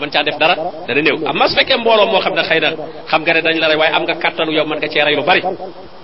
man 0.00 0.10
ca 0.10 0.22
def 0.24 0.36
dara 0.38 0.56
dana 0.88 1.00
new 1.02 1.16
am 1.28 1.40
su 1.48 1.54
fekke 1.56 1.76
mbolo 1.76 2.06
mo 2.06 2.18
xamna 2.24 2.40
ne 2.40 2.72
xam 3.10 3.20
nga 3.22 3.32
ne 3.34 3.40
dañ 3.42 3.56
la 3.60 3.68
ray 3.68 3.76
way 3.76 3.90
am 3.92 4.02
nga 4.04 4.14
kattanu 4.16 4.52
yow 4.52 4.64
man 4.64 4.78
nga 4.80 4.88
ci 4.88 4.98
ray 5.04 5.14
lu 5.14 5.22
bari 5.22 5.42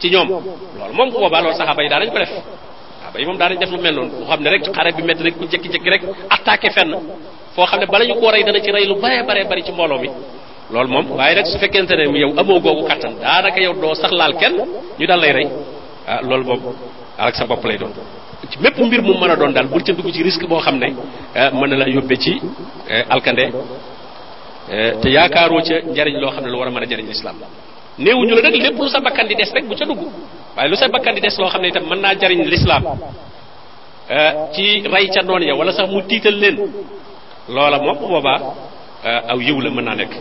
ci 0.01 0.11
ñom 0.11 0.29
lool 0.79 0.93
mom 0.93 1.09
ko 1.11 1.29
ba 1.33 1.41
loolu 1.41 1.57
sahaba 1.57 1.83
yi 1.83 1.89
daanañ 1.89 2.09
ko 2.13 2.19
def 2.19 2.33
ba 3.13 3.19
yi 3.19 3.25
moom 3.25 3.39
def 3.39 3.71
lu 3.73 3.79
mel 3.81 3.95
non 3.95 4.09
xam 4.29 4.41
ne 4.43 4.51
rek 4.51 4.63
xare 4.77 4.93
bi 4.93 5.03
met 5.03 5.17
rek 5.21 5.39
ku 5.39 5.47
jek 5.49 5.63
jek 5.73 5.85
rek 5.89 6.03
attaquer 6.29 6.71
fenn 6.73 6.93
fo 7.55 7.65
xamne 7.65 7.87
ne 7.89 8.15
ko 8.21 8.27
ray 8.31 8.45
dana 8.45 8.61
ci 8.61 8.71
ray 8.71 8.85
lu 8.87 8.97
bare 9.01 9.25
bare 9.25 9.45
bari 9.49 9.65
ci 9.65 9.73
mbolo 9.73 9.99
mi 9.99 10.11
lool 10.71 10.89
mom 10.89 11.11
waye 11.17 11.35
nag 11.35 11.47
su 11.47 11.59
fekente 11.59 11.97
ne 11.97 12.05
yow 12.19 12.33
gogu 12.35 12.61
googu 12.61 12.89
da 13.23 13.41
naka 13.41 13.61
yow 13.61 13.73
do 13.81 13.95
sax 13.95 14.13
laal 14.13 14.37
kenn 14.37 14.55
ñu 14.99 15.07
dal 15.07 15.21
lay 15.21 15.33
ray 15.33 15.49
ah, 16.07 16.21
lool 16.23 16.45
bob 16.45 16.61
ak 17.17 17.35
sa 17.35 17.47
bop 17.47 17.65
lay 17.65 17.79
doon 17.79 17.93
ci 18.51 18.59
mépp 18.61 18.79
mbir 18.79 19.03
mu 19.03 19.13
mën 19.21 19.31
a 19.31 19.37
doon 19.37 19.51
daal 19.53 19.67
bul 19.69 19.83
ca 19.83 19.93
dugg 19.93 20.11
ci 20.13 20.23
risque 20.23 20.47
boo 20.47 20.59
xam 20.59 20.79
ne 20.79 20.89
eh, 21.35 21.51
mën 21.53 21.67
na 21.71 21.77
laa 21.77 21.89
yóbbe 21.97 22.17
ci 22.25 22.33
eh, 22.89 23.05
alkande 23.11 23.45
eh, 24.77 24.93
te 25.03 25.09
yaakaaroo 25.11 25.61
ca 25.67 25.75
njariñ 25.93 26.17
loo 26.23 26.31
xam 26.35 26.45
ne 26.45 26.51
lu 26.51 26.57
war 26.59 26.69
a 26.69 26.71
mën 26.71 26.83
a 26.83 26.87
jariñ 26.91 27.07
lislaam 27.09 27.37
néewuñu 27.99 28.35
la 28.35 28.43
nag 28.43 28.55
lépp 28.65 28.77
lu 28.79 28.89
sa 28.89 29.01
bakkan 29.01 29.27
di 29.29 29.35
des 29.35 29.51
rek 29.53 29.65
bu 29.69 29.75
ca 29.79 29.85
dugg 29.85 30.01
waaye 30.57 30.69
lu 30.71 30.77
sa 30.77 30.89
bakkan 30.89 31.13
di 31.15 31.21
des 31.21 31.35
loo 31.39 31.49
xam 31.49 31.61
ne 31.63 31.69
itam 31.69 31.85
mën 31.89 32.01
naa 32.01 32.15
jariñ 32.15 32.41
lislaam 32.49 32.85
ci 34.55 34.65
rey 34.93 35.07
ca 35.15 35.23
noon 35.23 35.43
ya 35.43 35.55
wala 35.55 35.73
sax 35.73 35.89
mu 35.91 36.01
tiital 36.09 36.35
leen 36.41 36.57
loola 37.49 37.79
moom 37.79 37.99
boobaa 37.99 38.41
aw 39.33 39.41
yiw 39.41 39.61
la 39.61 39.71
mën 39.71 39.83
naa 39.85 39.95
nekk 39.95 40.13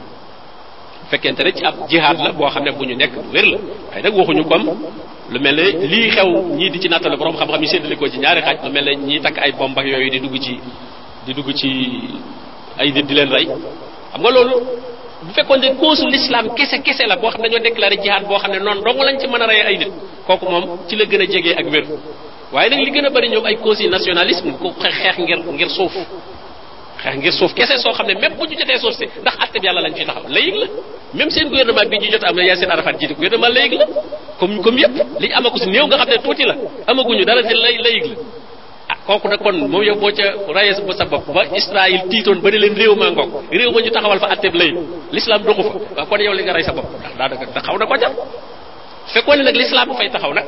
fekkente 1.10 1.42
ne 1.44 1.52
ci 1.52 1.64
ab 1.66 1.76
jihaad 1.90 2.20
la 2.24 2.32
boo 2.34 2.46
xam 2.50 2.64
ne 2.64 2.72
bu 2.72 2.86
ñu 2.86 2.96
nekk 2.96 3.14
bu 3.14 3.32
wér 3.34 3.46
la 3.46 3.58
waaye 3.92 4.04
nag 4.04 4.14
waxuñu 4.16 4.44
comme 4.46 4.72
lu 5.32 5.40
mel 5.40 5.56
ne 5.56 5.86
lii 5.88 6.10
xew 6.10 6.30
ñii 6.58 6.70
di 6.70 6.80
ci 6.80 6.90
nattale 6.90 7.16
borom 7.18 7.36
xam-xam 7.38 7.62
yi 7.62 7.68
séddale 7.68 7.96
ko 7.96 8.10
ci 8.10 8.20
ñaari 8.20 8.42
xaaj 8.42 8.58
lu 8.64 8.72
mel 8.72 8.84
ne 8.86 8.96
ñii 9.08 9.20
takk 9.22 9.38
ay 9.40 9.52
bomba 9.54 9.82
yooyu 9.84 10.10
di 10.10 10.20
dugg 10.20 10.38
ci 10.44 10.60
di 11.26 11.34
dugg 11.34 11.54
ci 11.54 11.72
ay 12.78 12.92
nit 12.92 13.06
di 13.06 13.14
leen 13.14 13.30
rey 13.30 13.46
xam 14.12 14.22
nga 14.22 14.30
loolu 14.30 14.56
bu 15.24 15.32
fekkoon 15.34 15.60
ne 15.60 15.76
cause 15.80 16.06
l'islam 16.08 16.54
kese 16.56 16.82
kese 16.82 17.06
la 17.08 17.16
boo 17.16 17.30
xam 17.30 17.42
ne 17.42 17.50
ñoo 17.50 17.60
déclaré 17.60 17.98
jihaad 17.98 18.28
boo 18.28 18.38
xam 18.40 18.52
ne 18.52 18.60
noonu 18.60 18.82
dong 18.82 19.00
lañ 19.00 19.20
ci 19.20 19.28
mën 19.28 19.42
a 19.42 19.46
rey 19.48 19.62
ay 19.62 19.78
nit 19.78 19.92
kooku 20.28 20.46
moom 20.50 20.80
ci 20.88 20.96
la 20.96 21.06
gën 21.06 21.22
a 21.22 21.26
jege 21.26 21.52
ak 21.56 21.66
wér 21.72 21.86
waaye 22.52 22.70
nag 22.70 22.80
li 22.80 22.92
gën 22.92 23.06
a 23.06 23.10
bari 23.10 23.30
ñoom 23.30 23.46
ay 23.46 23.58
cause 23.64 23.82
yi 23.84 23.90
nationalisme 23.90 24.54
ko 24.60 24.74
xeex 24.82 25.18
ngir 25.18 25.40
ngir 25.54 25.70
suuf 25.70 25.94
xeex 27.02 27.16
ngir 27.18 27.34
suuf 27.34 27.54
kese 27.54 27.78
soo 27.78 27.92
xam 27.94 28.08
ne 28.08 28.14
même 28.16 28.36
bu 28.38 28.46
ñu 28.48 28.58
jotee 28.58 28.78
suuf 28.80 28.94
si 28.96 29.06
ndax 29.22 29.36
àtte 29.44 29.60
bi 29.60 29.68
lañ 29.68 29.94
ciy 29.96 30.06
taxaw 30.06 30.24
la 30.30 30.40
même 31.14 31.30
seen 31.30 31.48
gouvernement 31.50 31.86
bi 31.90 32.00
ñu 32.00 32.12
jot 32.12 32.24
am 32.24 32.36
na 32.36 32.44
yaa 32.44 32.56
seen 32.56 32.70
Arafat 32.72 33.00
jiite 33.00 33.14
gouvernement 33.16 33.48
laïque 33.50 33.74
la 33.80 33.86
comme 34.40 34.62
comme 34.62 34.78
yëpp 34.78 34.92
li 35.20 35.30
ñu 35.30 35.34
ama 35.36 35.50
ko 35.50 35.58
si 35.58 35.70
néew 35.70 35.88
nga 35.88 35.98
xam 35.98 36.10
ne 36.10 36.18
tuuti 36.18 36.44
la 36.44 36.56
amaguñu 36.88 37.24
dara 37.24 37.42
te 37.44 37.54
lay 37.54 37.78
laïque 37.78 38.08
la 38.12 38.16
ah 39.10 39.18
kon 39.20 39.54
moom 39.54 39.68
boo 39.72 39.84
ca 40.14 40.34
raye 40.54 40.74
ba 40.86 40.94
sa 40.94 41.06
bopp 41.06 41.26
ba 41.34 41.44
Israël 41.56 42.02
tiitoon 42.10 42.42
ba 42.42 42.52
ne 42.52 42.58
leen 42.58 42.74
réew 42.76 42.94
maa 42.96 43.12
ngoog 43.12 43.30
ma 43.50 43.82
ñu 43.82 43.90
taxawal 43.90 44.20
fa 44.20 44.28
atteb 44.32 44.54
laïque 44.56 44.76
l'islam 45.14 45.42
doxu 45.44 45.62
fa 45.64 45.70
waaw 45.96 46.06
kon 46.08 46.18
yow 46.20 46.34
li 46.34 46.44
nga 46.44 46.54
rey 46.54 46.64
sa 46.64 46.74
bopp 46.74 46.88
ndax 47.00 47.16
daanaka 47.18 47.46
taxaw 47.54 47.78
na 47.78 47.86
ko 47.86 47.96
jar 47.98 48.12
fekkoon 49.14 49.38
ne 49.38 49.44
nag 49.44 49.56
l'islam 49.56 49.94
fay 49.98 50.10
taxaw 50.10 50.34
nag 50.34 50.46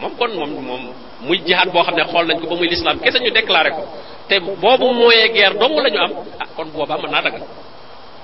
moom 0.00 0.12
kon 0.18 0.28
moom 0.36 0.50
moom 0.68 0.82
muy 1.22 1.40
jihaad 1.46 1.72
boo 1.72 1.82
xam 1.82 1.96
ne 1.96 2.04
xool 2.10 2.26
nañ 2.26 2.38
ko 2.40 2.46
ba 2.46 2.56
muy 2.56 2.68
l'islam 2.68 3.00
kese 3.00 3.18
ñu 3.20 3.30
déclaré 3.30 3.70
ko 3.70 3.82
te 4.28 4.38
boobu 4.38 4.92
mooyee 4.92 5.32
guerre 5.32 5.56
dong 5.58 5.76
la 5.82 5.88
ñu 5.88 5.98
am 5.98 6.12
ah 6.42 6.48
kon 6.56 6.66
boobaa 6.74 6.98
mën 6.98 7.10
naa 7.10 7.22
dagal 7.22 7.40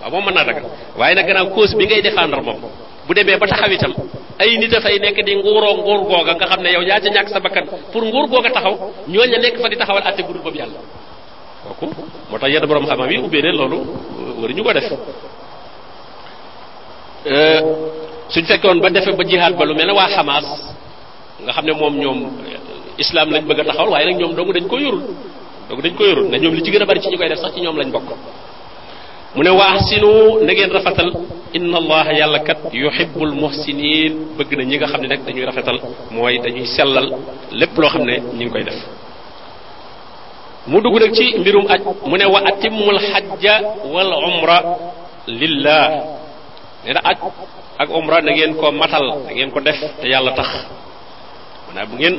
waaw 0.01 0.11
moom 0.11 0.25
mën 0.27 0.35
naa 0.35 0.45
dagan 0.49 0.65
waaye 0.99 1.15
nag 1.15 1.27
gannaaw 1.27 1.49
cause 1.55 1.73
bi 1.79 1.85
ngay 1.87 2.03
défendre 2.03 2.41
moom 2.47 2.61
bu 3.07 3.13
demee 3.15 3.37
ba 3.41 3.47
taxaw 3.47 3.71
itam 3.71 3.93
ay 4.39 4.57
nit 4.59 4.71
dafay 4.71 4.99
nekk 4.99 5.19
di 5.27 5.35
nguuroo 5.35 5.75
nguur 5.83 6.01
googa 6.11 6.35
nga 6.37 6.47
xam 6.51 6.61
ne 6.63 6.71
yow 6.77 6.83
yaa 6.87 7.01
ca 7.03 7.09
ñàkk 7.11 7.29
sa 7.33 7.41
bakkan 7.43 7.67
pour 7.93 8.03
nguur 8.05 8.27
googa 8.31 8.51
taxaw 8.51 8.75
ñooña 9.11 9.39
nekk 9.43 9.57
fa 9.63 9.69
di 9.69 9.77
taxawal 9.77 10.03
atté 10.07 10.23
bu 10.23 10.33
dul 10.35 10.43
boobu 10.43 10.59
yàlla 10.59 10.81
kooku 11.81 11.87
moo 12.31 12.39
tax 12.39 12.51
yenn 12.53 12.67
borom 12.67 12.87
xam-xam 12.87 13.11
yi 13.11 13.19
ubbee 13.19 13.43
ne 13.43 13.51
loolu 13.59 13.79
waruñu 14.41 14.63
ko 14.63 14.73
def 14.73 14.87
euh, 17.27 17.61
suñ 18.31 18.45
fekkoon 18.47 18.79
ba 18.81 18.91
defe 18.91 19.11
ba 19.19 19.25
jihaad 19.27 19.53
ba 19.59 19.65
lu 19.65 19.75
mel 19.75 19.87
ne 19.87 19.93
waa 19.99 20.09
Hamas 20.17 20.47
nga 21.43 21.53
xam 21.53 21.65
ne 21.67 21.73
moom 21.75 21.95
ñoom 22.03 22.19
islam 23.03 23.27
lañ 23.33 23.43
bëgg 23.51 23.61
a 23.61 23.65
taxawal 23.65 23.91
waaye 23.93 24.07
nag 24.07 24.17
ñoom 24.21 24.33
dong 24.39 24.51
dañ 24.55 24.67
ko 24.71 24.79
yorul 24.79 25.03
dong 25.69 25.81
dañ 25.83 25.95
ko 25.99 26.05
yorul 26.07 26.27
ne 26.31 26.39
ñoom 26.39 26.55
li 26.55 26.63
ci 26.63 26.71
gën 26.71 26.83
a 26.83 26.87
bari 26.87 27.01
ci 27.03 27.09
ñi 27.11 27.17
koy 27.19 27.29
def 27.29 27.41
sax 27.43 27.51
ci 27.55 27.61
ñoom 27.67 27.77
lañ 27.83 27.91
bokk 27.91 28.11
mune 29.37 29.51
wa 29.51 29.77
ahsinu 29.77 30.41
na 30.45 30.53
ngeen 30.57 30.73
rafetal 30.73 31.11
inna 31.53 31.77
allaha 31.83 32.12
yalla 32.17 32.41
kat 32.49 32.73
yuhibbul 32.73 33.33
muhsinin 33.37 34.33
bëgg 34.41 34.51
na 34.57 34.64
ñi 34.64 34.77
nga 34.81 34.88
xamne 34.93 35.05
nak 35.09 35.21
dañuy 35.27 35.45
rafetal 35.45 35.77
moy 36.11 36.38
dañuy 36.45 36.64
selal 36.77 37.09
lepp 37.61 37.77
lo 37.77 37.88
xamne 37.93 38.14
ñi 38.37 38.45
ngi 38.49 38.49
koy 38.53 38.64
def 38.64 38.79
mu 40.71 40.81
dugg 40.81 40.97
nak 41.01 41.12
ci 41.12 41.25
mbirum 41.41 41.67
aj 41.69 41.81
mune 42.09 42.25
wa 42.35 42.41
atimul 42.51 42.97
hajj 42.99 43.45
wal 43.95 44.11
umra 44.33 44.59
lillah 45.29 45.85
nee 46.87 46.93
na 46.97 47.01
aj 47.11 47.17
ak 47.85 47.88
umra 48.01 48.21
na 48.25 48.33
ngeen 48.33 48.55
ko 48.57 48.73
matal 48.73 49.05
na 49.29 49.29
ngeen 49.35 49.51
ko 49.53 49.61
def 49.61 49.77
te 50.01 50.09
yalla 50.09 50.33
tax 50.33 50.49
mu 51.77 51.77
bu 51.91 51.95
ngeen 52.01 52.14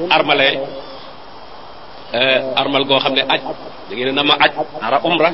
euh 2.09 2.39
armal 2.55 2.85
go 2.85 2.99
xamne 3.01 3.21
ne 3.25 3.25
aj 3.33 3.39
da 3.89 3.93
ngeen 3.97 4.13
nama 4.15 4.33
aj 4.45 4.51
ara 4.81 4.99
umra 5.03 5.29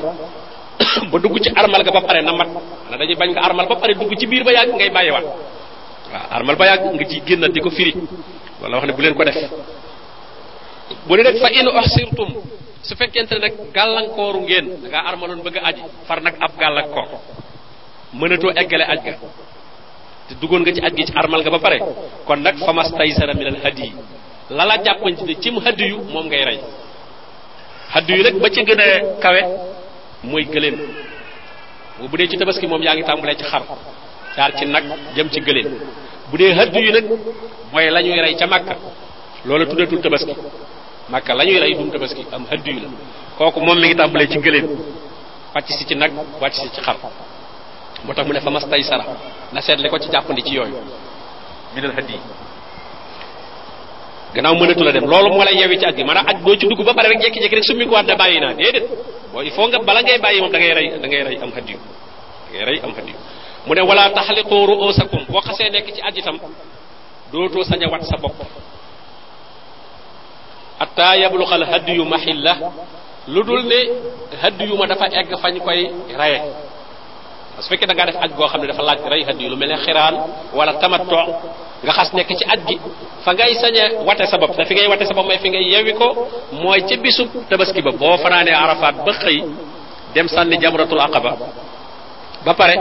ba 1.10 1.16
dugg 1.20 1.38
ci 1.40 1.50
armal 1.54 1.80
ga 1.84 1.90
ba 1.92 2.00
pare 2.04 2.20
na 2.22 2.32
mat 2.36 2.48
na 2.90 2.96
dañuy 2.96 3.16
bañ 3.16 3.30
nga 3.32 3.42
armal 3.48 3.66
ba 3.68 3.76
pare 3.80 3.94
dugg 3.94 4.12
ci 4.16 4.26
biir 4.26 4.44
ba 4.44 4.52
yàgg 4.52 4.72
ngay 4.76 4.90
bàyyi 4.90 5.10
wat 5.12 5.26
armal 6.30 6.56
ba 6.56 6.64
yàgg 6.66 6.84
nga 6.96 7.04
ci 7.08 7.20
génn 7.24 7.44
ko 7.62 7.70
firi 7.70 7.92
wala 8.62 8.76
wax 8.76 8.86
ne 8.86 8.92
bu 8.92 9.00
leen 9.02 9.14
ko 9.14 9.24
def 9.24 9.36
bu 11.06 11.14
ne 11.16 11.22
nag 11.22 11.36
fa 11.40 11.48
in 11.52 11.68
uhsirtum 11.68 12.28
su 12.82 12.92
fekkente 12.94 13.32
ne 13.34 13.38
nag 13.40 13.54
gàllankooru 13.72 14.40
ngeen 14.40 14.66
da 14.82 14.86
ngaa 14.88 15.04
armaloon 15.10 15.40
bëgg 15.42 15.56
aji 15.64 15.82
far 16.06 16.20
nag 16.22 16.34
ab 16.40 16.52
gàllankoor 16.60 17.08
mënatoo 18.12 18.52
eggale 18.60 18.84
aj 18.92 19.00
ga 19.04 19.12
te 20.28 20.32
duggoon 20.40 20.60
nga 20.62 20.72
ci 20.74 20.80
aj 20.84 20.92
ci 20.96 21.12
armal 21.14 21.40
ga 21.44 21.50
ba 21.50 21.58
pare 21.60 21.78
kon 22.26 22.36
nag 22.42 22.56
famas 22.66 22.90
taysara 22.96 23.32
min 23.34 23.46
al 23.48 23.58
hadi 23.64 23.92
lala 24.50 24.76
jàppanci 24.84 25.24
ne 25.24 25.34
cim 25.40 25.56
yu 25.92 25.98
moom 26.12 26.26
ngay 26.28 26.44
rey 26.44 26.60
yu 28.08 28.22
nag 28.22 28.36
ba 28.42 28.48
ci 28.50 28.60
gën 28.64 28.80
a 28.80 28.86
kawe 29.24 29.40
mooy 30.26 30.44
gëléem 30.50 30.76
bu 32.10 32.16
dee 32.16 32.28
ci 32.28 32.36
tabaski 32.40 32.66
moom 32.70 32.82
yaa 32.86 32.94
ngi 32.96 33.04
tàmbalee 33.08 33.36
ci 33.40 33.44
xar 33.50 33.62
jaar 34.36 34.50
ci 34.58 34.64
nag 34.66 34.84
jëm 35.16 35.28
ci 35.32 35.40
gëléem 35.40 35.68
bu 36.30 36.36
dee 36.38 36.52
hëdd 36.58 36.74
yi 36.76 36.90
nag 36.92 37.04
mooy 37.72 37.90
la 37.94 38.00
ñuy 38.02 38.20
rey 38.24 38.34
ca 38.38 38.46
màkka 38.46 38.74
loolu 39.46 39.64
tuddatul 39.68 40.00
tabaski 40.02 40.32
màkka 41.12 41.32
la 41.34 41.44
ñuy 41.44 41.58
rey 41.62 41.74
dum 41.74 41.90
tabaski 41.90 42.22
am 42.32 42.44
hëdd 42.50 42.66
yu 42.66 42.80
la 42.84 42.88
kooku 43.38 43.60
moom 43.66 43.78
mi 43.80 43.86
ngi 43.86 43.96
tàmbalee 44.00 44.28
ci 44.32 44.38
gëléem 44.40 44.66
wàcc 45.54 45.68
si 45.78 45.84
ci 45.88 45.94
nag 45.94 46.12
wàcc 46.40 46.54
si 46.60 46.68
ci 46.74 46.80
xar 46.86 46.96
moo 48.04 48.12
tax 48.14 48.26
mu 48.26 48.32
ne 48.32 48.40
fa 48.40 48.50
mas 48.50 48.66
tay 48.70 48.82
sara 48.82 49.04
na 49.52 49.60
seetle 49.60 49.88
ko 49.90 49.98
ci 49.98 50.08
jàppandi 50.12 50.42
ci 50.46 50.52
yooyu 50.58 50.76
minal 51.74 51.92
hëdd 51.96 52.10
yi 52.14 52.18
gannaaw 54.36 54.54
mënatu 54.60 54.84
la 54.84 54.92
dem 54.92 55.06
loolu 55.08 55.28
moo 55.32 55.44
lay 55.44 55.56
yewi 55.60 55.78
ci 55.80 55.86
ak 55.86 55.96
gi 55.96 56.04
maanaam 56.04 56.26
ak 56.28 56.38
boo 56.44 56.54
ci 56.56 56.66
dugg 56.68 56.84
ba 56.84 56.92
pare 56.92 57.08
rek 57.08 57.20
jekki 57.22 57.40
jekki 57.40 57.54
rek 57.56 57.64
summi 57.64 57.86
ko 57.86 57.94
wadda 57.94 58.12
da 58.12 58.16
bàyyi 58.20 58.40
naa 58.40 58.52
déedéet 58.52 58.84
boo 59.32 59.40
il 59.40 59.50
faut 59.50 59.66
nga 59.68 59.78
bala 59.78 60.02
ngay 60.02 60.18
bàyyi 60.18 60.40
moom 60.42 60.50
da 60.52 60.58
ngay 60.58 60.72
rey 60.74 60.88
da 61.00 61.06
ngay 61.08 61.22
rey 61.24 61.38
am 61.42 61.50
hadiyu 61.56 61.78
da 61.78 62.58
ngay 62.58 62.64
rey 62.68 62.80
am 62.84 62.92
hadiyu 62.94 63.16
mu 63.66 63.74
ne 63.74 63.80
wala 63.80 64.10
taxliqu 64.10 64.54
ru'usakum 64.68 65.24
boo 65.28 65.40
xasee 65.40 65.70
nekk 65.70 65.90
ci 65.94 66.02
aj 66.02 66.16
itam 66.18 66.36
dootoo 67.32 67.64
sañ 67.64 67.82
a 67.84 67.88
wat 67.90 68.02
sa 68.02 68.16
bopp 68.18 68.36
atta 70.80 71.16
yabluqa 71.16 71.54
al 71.54 71.64
hadiyu 71.72 72.04
mahilla 72.04 72.54
lu 73.28 73.42
dul 73.42 73.62
ne 73.64 73.78
hadiyu 74.42 74.76
ma 74.76 74.86
dafa 74.86 75.06
egg 75.12 75.32
fañ 75.42 75.58
koy 75.60 75.90
raye 76.16 76.40
su 77.60 77.68
fekkee 77.70 77.86
da 77.86 77.94
nga 77.94 78.04
def 78.06 78.16
aj 78.20 78.30
goo 78.36 78.46
xam 78.48 78.60
ne 78.60 78.66
dafa 78.66 78.82
laaj 78.82 78.98
rey 79.08 79.24
hadiyu 79.24 79.48
lu 79.50 79.56
mel 79.56 79.68
ne 79.70 79.76
xiraan 79.76 80.14
wala 80.52 80.72
tamattu 80.78 81.16
nga 81.84 81.92
xas 81.96 82.08
nekk 82.16 82.30
ci 82.38 82.44
at 82.52 82.60
gi 82.68 82.76
fa 83.24 83.30
ngay 83.32 83.54
sañ 83.60 83.76
wate 84.06 84.24
sa 84.32 84.36
bopp 84.40 84.56
te 84.56 84.64
fi 84.68 84.74
ngay 84.74 84.88
wate 84.92 85.04
sa 85.08 85.14
bopp 85.14 85.26
mooy 85.28 85.38
fi 85.44 85.48
ngay 85.50 85.64
yewi 85.72 85.92
ko 86.00 86.08
mooy 86.62 86.80
ca 86.88 86.94
bisub 87.02 87.28
tabaski 87.50 87.80
ba 87.86 87.90
boo 88.00 88.16
fanaanee 88.22 88.54
arafaat 88.62 88.96
ba 89.04 89.12
xëy 89.18 89.38
dem 90.14 90.26
sànni 90.34 90.56
jamratul 90.62 91.00
aqaba 91.06 91.32
ba 92.44 92.52
pare 92.54 92.74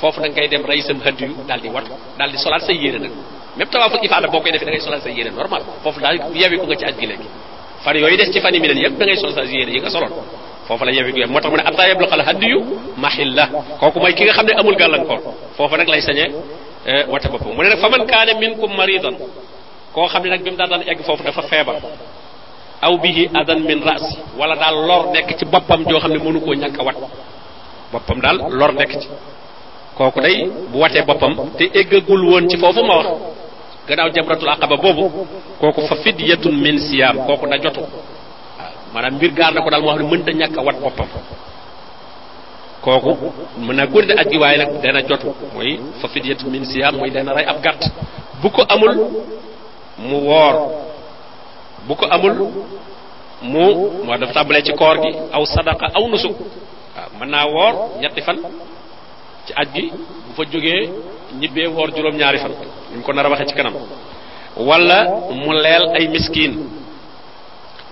foofu 0.00 0.20
da 0.22 0.28
ngay 0.28 0.48
dem 0.48 0.62
rey 0.70 0.80
sam 0.82 0.98
hëdd 1.06 1.20
yu 1.20 1.34
daal 1.48 1.60
di 1.64 1.68
watu 1.74 1.90
daal 2.18 2.30
di 2.32 2.38
solaat 2.44 2.62
sa 2.66 2.72
yére 2.72 2.98
nag 3.04 3.12
même 3.56 3.68
tawaaful 3.70 4.00
ifaada 4.02 4.28
boo 4.32 4.40
koy 4.40 4.52
defee 4.52 4.64
da 4.68 4.72
ngay 4.72 4.80
solaat 4.88 5.02
sa 5.02 5.10
yére 5.10 5.30
normal 5.40 5.62
foofu 5.82 6.00
daal 6.00 6.16
yewi 6.40 6.56
ko 6.60 6.64
nga 6.70 6.76
ci 6.80 6.84
at 6.90 6.96
gi 7.00 7.06
léegi 7.10 7.28
fan 7.84 7.94
yooyu 7.96 8.16
des 8.16 8.30
ci 8.32 8.40
fan 8.40 8.54
yi 8.54 8.60
mi 8.62 8.68
leen 8.68 8.78
yëpp 8.84 8.96
da 9.00 9.04
ngay 9.06 9.16
sol 9.16 9.32
sa 9.36 9.42
yére 9.44 9.70
yi 9.74 9.80
nga 9.84 9.90
soloon 9.90 10.12
foofu 10.66 10.84
la 10.86 10.92
yewi 10.92 11.12
moo 11.26 11.40
tax 11.40 11.50
mu 11.52 13.36
la 13.38 13.46
kooku 13.80 13.98
mooy 14.02 14.14
ki 14.16 14.22
nga 14.24 14.32
xam 14.32 14.46
ne 14.46 14.52
amul 14.60 14.74
gàllankoor 14.80 15.20
foofu 15.56 15.76
nag 15.76 15.88
lay 15.88 16.00
sañee 16.00 16.28
Eh, 16.86 17.02
wate 17.10 17.26
boppam 17.28 17.54
mu 17.56 17.62
ne 17.62 17.68
nag 17.70 17.80
fa 17.80 17.88
man 17.88 18.06
kaane 18.06 18.34
minkum 18.38 18.70
maridan 18.76 19.16
koo 19.94 20.06
xam 20.12 20.22
ne 20.22 20.28
nag 20.30 20.42
bi 20.44 20.50
mu 20.50 20.56
daan 20.56 20.70
daan 20.70 20.82
egg 20.86 20.98
foofu 21.06 21.24
dafa 21.24 21.42
feebar 21.42 21.76
aw 22.80 22.96
bihi 23.02 23.28
adan 23.34 23.64
min 23.64 23.82
raasi 23.82 24.16
wala 24.38 24.54
daal 24.56 24.86
lor 24.86 25.10
nekk 25.12 25.36
ci 25.38 25.44
boppam 25.44 25.84
joo 25.88 25.98
xam 26.00 26.12
ne 26.12 26.18
mënu 26.18 26.40
koo 26.40 26.54
ñàkk 26.54 26.78
a 26.78 26.82
wat 26.84 26.96
boppam 27.92 28.20
daal 28.20 28.36
lor 28.60 28.72
nekk 28.74 28.92
ci 29.02 29.08
kooku 29.96 30.20
day 30.20 30.48
bu 30.70 30.78
watee 30.78 31.02
boppam 31.02 31.32
te 31.58 31.64
eggagul 31.80 32.22
woon 32.28 32.48
ci 32.48 32.56
foofu 32.58 32.82
ma 32.84 32.96
wax 32.98 33.06
gannaaw 33.88 34.10
jamratul 34.14 34.48
aqaba 34.48 34.76
boobu 34.76 35.26
kooku 35.60 35.80
fa 35.88 35.96
fidyatun 35.96 36.54
min 36.62 36.78
siyaam 36.78 37.16
kooku 37.26 37.46
na 37.46 37.58
jotu 37.60 37.80
waaw 37.80 37.90
maanaam 38.94 39.14
mbir 39.16 39.30
gaar 39.34 39.52
na 39.54 39.60
ko 39.62 39.70
daal 39.70 39.82
moo 39.82 39.96
xam 39.98 40.08
mënta 40.10 40.32
ñàkk 40.40 40.56
a 40.58 40.62
wat 40.62 40.78
boppam 40.82 41.08
kooku 42.84 43.12
mën 43.58 43.74
naa 43.76 43.86
góor 43.92 44.04
di 44.06 44.12
aj 44.12 44.28
gi 44.30 44.38
waaye 44.42 44.58
nag 44.58 44.70
dana 44.82 45.00
jotu 45.08 45.28
mooy 45.54 45.70
fa 46.00 46.06
fidyat 46.12 46.40
min 46.52 46.64
siyaam 46.64 46.94
mooy 46.98 47.10
dana 47.10 47.32
rey 47.36 47.46
ab 47.50 47.58
gàtt 47.64 47.82
bu 48.42 48.48
ko 48.56 48.62
amul 48.74 48.94
mu 50.08 50.16
woor 50.28 50.54
bu 51.86 51.94
ko 51.96 52.04
amul 52.14 52.32
mu 53.50 53.62
moo 54.04 54.16
dafa 54.20 54.32
tàmbalee 54.34 54.62
ci 54.62 54.72
koor 54.72 54.96
gi 55.02 55.10
aw 55.36 55.44
sadaqa 55.54 55.86
aw 55.96 56.04
nusuk 56.08 56.36
waaw 56.94 57.08
mën 57.18 57.28
naa 57.30 57.46
woor 57.54 57.72
ñetti 58.00 58.20
fan 58.26 58.36
ci 59.46 59.52
aj 59.60 59.68
gi 59.74 59.84
bu 60.26 60.30
fa 60.36 60.42
jógee 60.52 60.82
ñibbee 61.40 61.68
woor 61.74 61.88
juróom-ñaari 61.96 62.38
fan 62.38 62.52
ñu 62.96 63.02
ko 63.06 63.12
nar 63.12 63.26
a 63.26 63.28
waxee 63.30 63.46
ci 63.50 63.54
kanam 63.58 63.74
wala 64.68 64.98
mu 65.44 65.50
leel 65.62 65.84
ay 65.98 66.08
miskin 66.14 66.52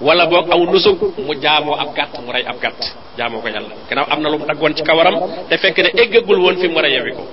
wala 0.00 0.28
boog 0.28 0.48
aw 0.52 0.60
nusuk 0.68 1.00
mu 1.24 1.32
jaamoo 1.40 1.72
ab 1.76 1.94
gàtt 1.96 2.12
mu 2.20 2.28
rey 2.32 2.44
ab 2.44 2.60
gàtt 2.60 2.76
jaamoo 3.16 3.40
ko 3.40 3.48
yàlla 3.48 3.74
gannaaw 3.88 4.06
am 4.12 4.20
na 4.20 4.28
lu 4.28 4.38
mu 4.38 4.44
daggoon 4.46 4.74
ci 4.76 4.82
kawaram 4.84 5.14
te 5.48 5.56
fekk 5.56 5.76
ne 5.78 5.90
eggagul 6.02 6.36
woon 6.40 6.56
fi 6.60 6.68
mu 6.68 6.76
war 6.76 6.84
a 6.84 6.88
yewi 6.90 7.12
ko 7.16 7.24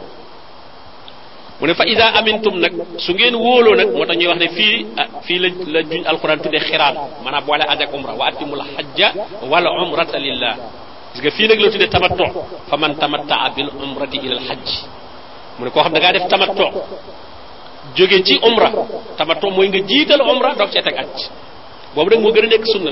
mu 1.59 1.65
ne 1.67 1.73
fa 1.73 1.83
ida 1.85 2.07
amintum 2.19 2.55
nag 2.59 2.73
su 2.97 3.11
ngeen 3.13 3.35
wóoloo 3.35 3.75
nag 3.75 3.89
moo 3.91 4.05
tax 4.05 4.15
ñuy 4.17 4.27
wax 4.29 4.39
ne 4.39 4.47
fii 4.55 4.85
ah, 4.99 5.07
fii 5.27 5.39
la 5.39 5.49
la 5.73 5.81
juñ 5.89 6.01
alquran 6.07 6.39
tudde 6.39 6.59
xiraan 6.63 6.95
maanaam 7.23 7.43
boole 7.45 7.63
aj 7.67 7.81
ak 7.83 7.93
umra 7.93 8.13
wa 8.19 8.27
atimul 8.27 8.61
hajja 8.75 9.07
wala 9.51 9.69
umrata 9.83 10.17
lillah 10.17 10.55
gis 11.13 11.21
nga 11.23 11.31
fii 11.31 11.47
nag 11.47 11.59
la 11.59 11.69
tudde 11.69 11.87
tamattu 11.89 12.25
fa 12.69 12.77
man 12.77 12.95
tamattaa 12.95 13.49
bil 13.55 13.69
umrati 13.83 14.17
ila 14.23 14.39
al 14.39 14.43
hajj 14.49 14.65
mu 15.59 15.65
ne 15.65 15.69
koo 15.71 15.81
xam 15.83 15.91
ne 15.93 15.99
ngaa 15.99 16.13
def 16.15 16.25
tamattu 16.31 16.65
jóge 17.97 18.23
ci 18.23 18.39
umra 18.47 18.69
tamattu 19.17 19.51
mooy 19.51 19.67
nga 19.67 19.79
jiital 19.89 20.21
umra 20.31 20.55
doog 20.59 20.71
cee 20.73 20.79
aj 20.79 21.51
boobu 21.95 22.09
nag 22.09 22.19
moo 22.21 22.33
gën 22.33 22.45
a 22.45 22.49
nekk 22.49 22.65
sunna 22.73 22.91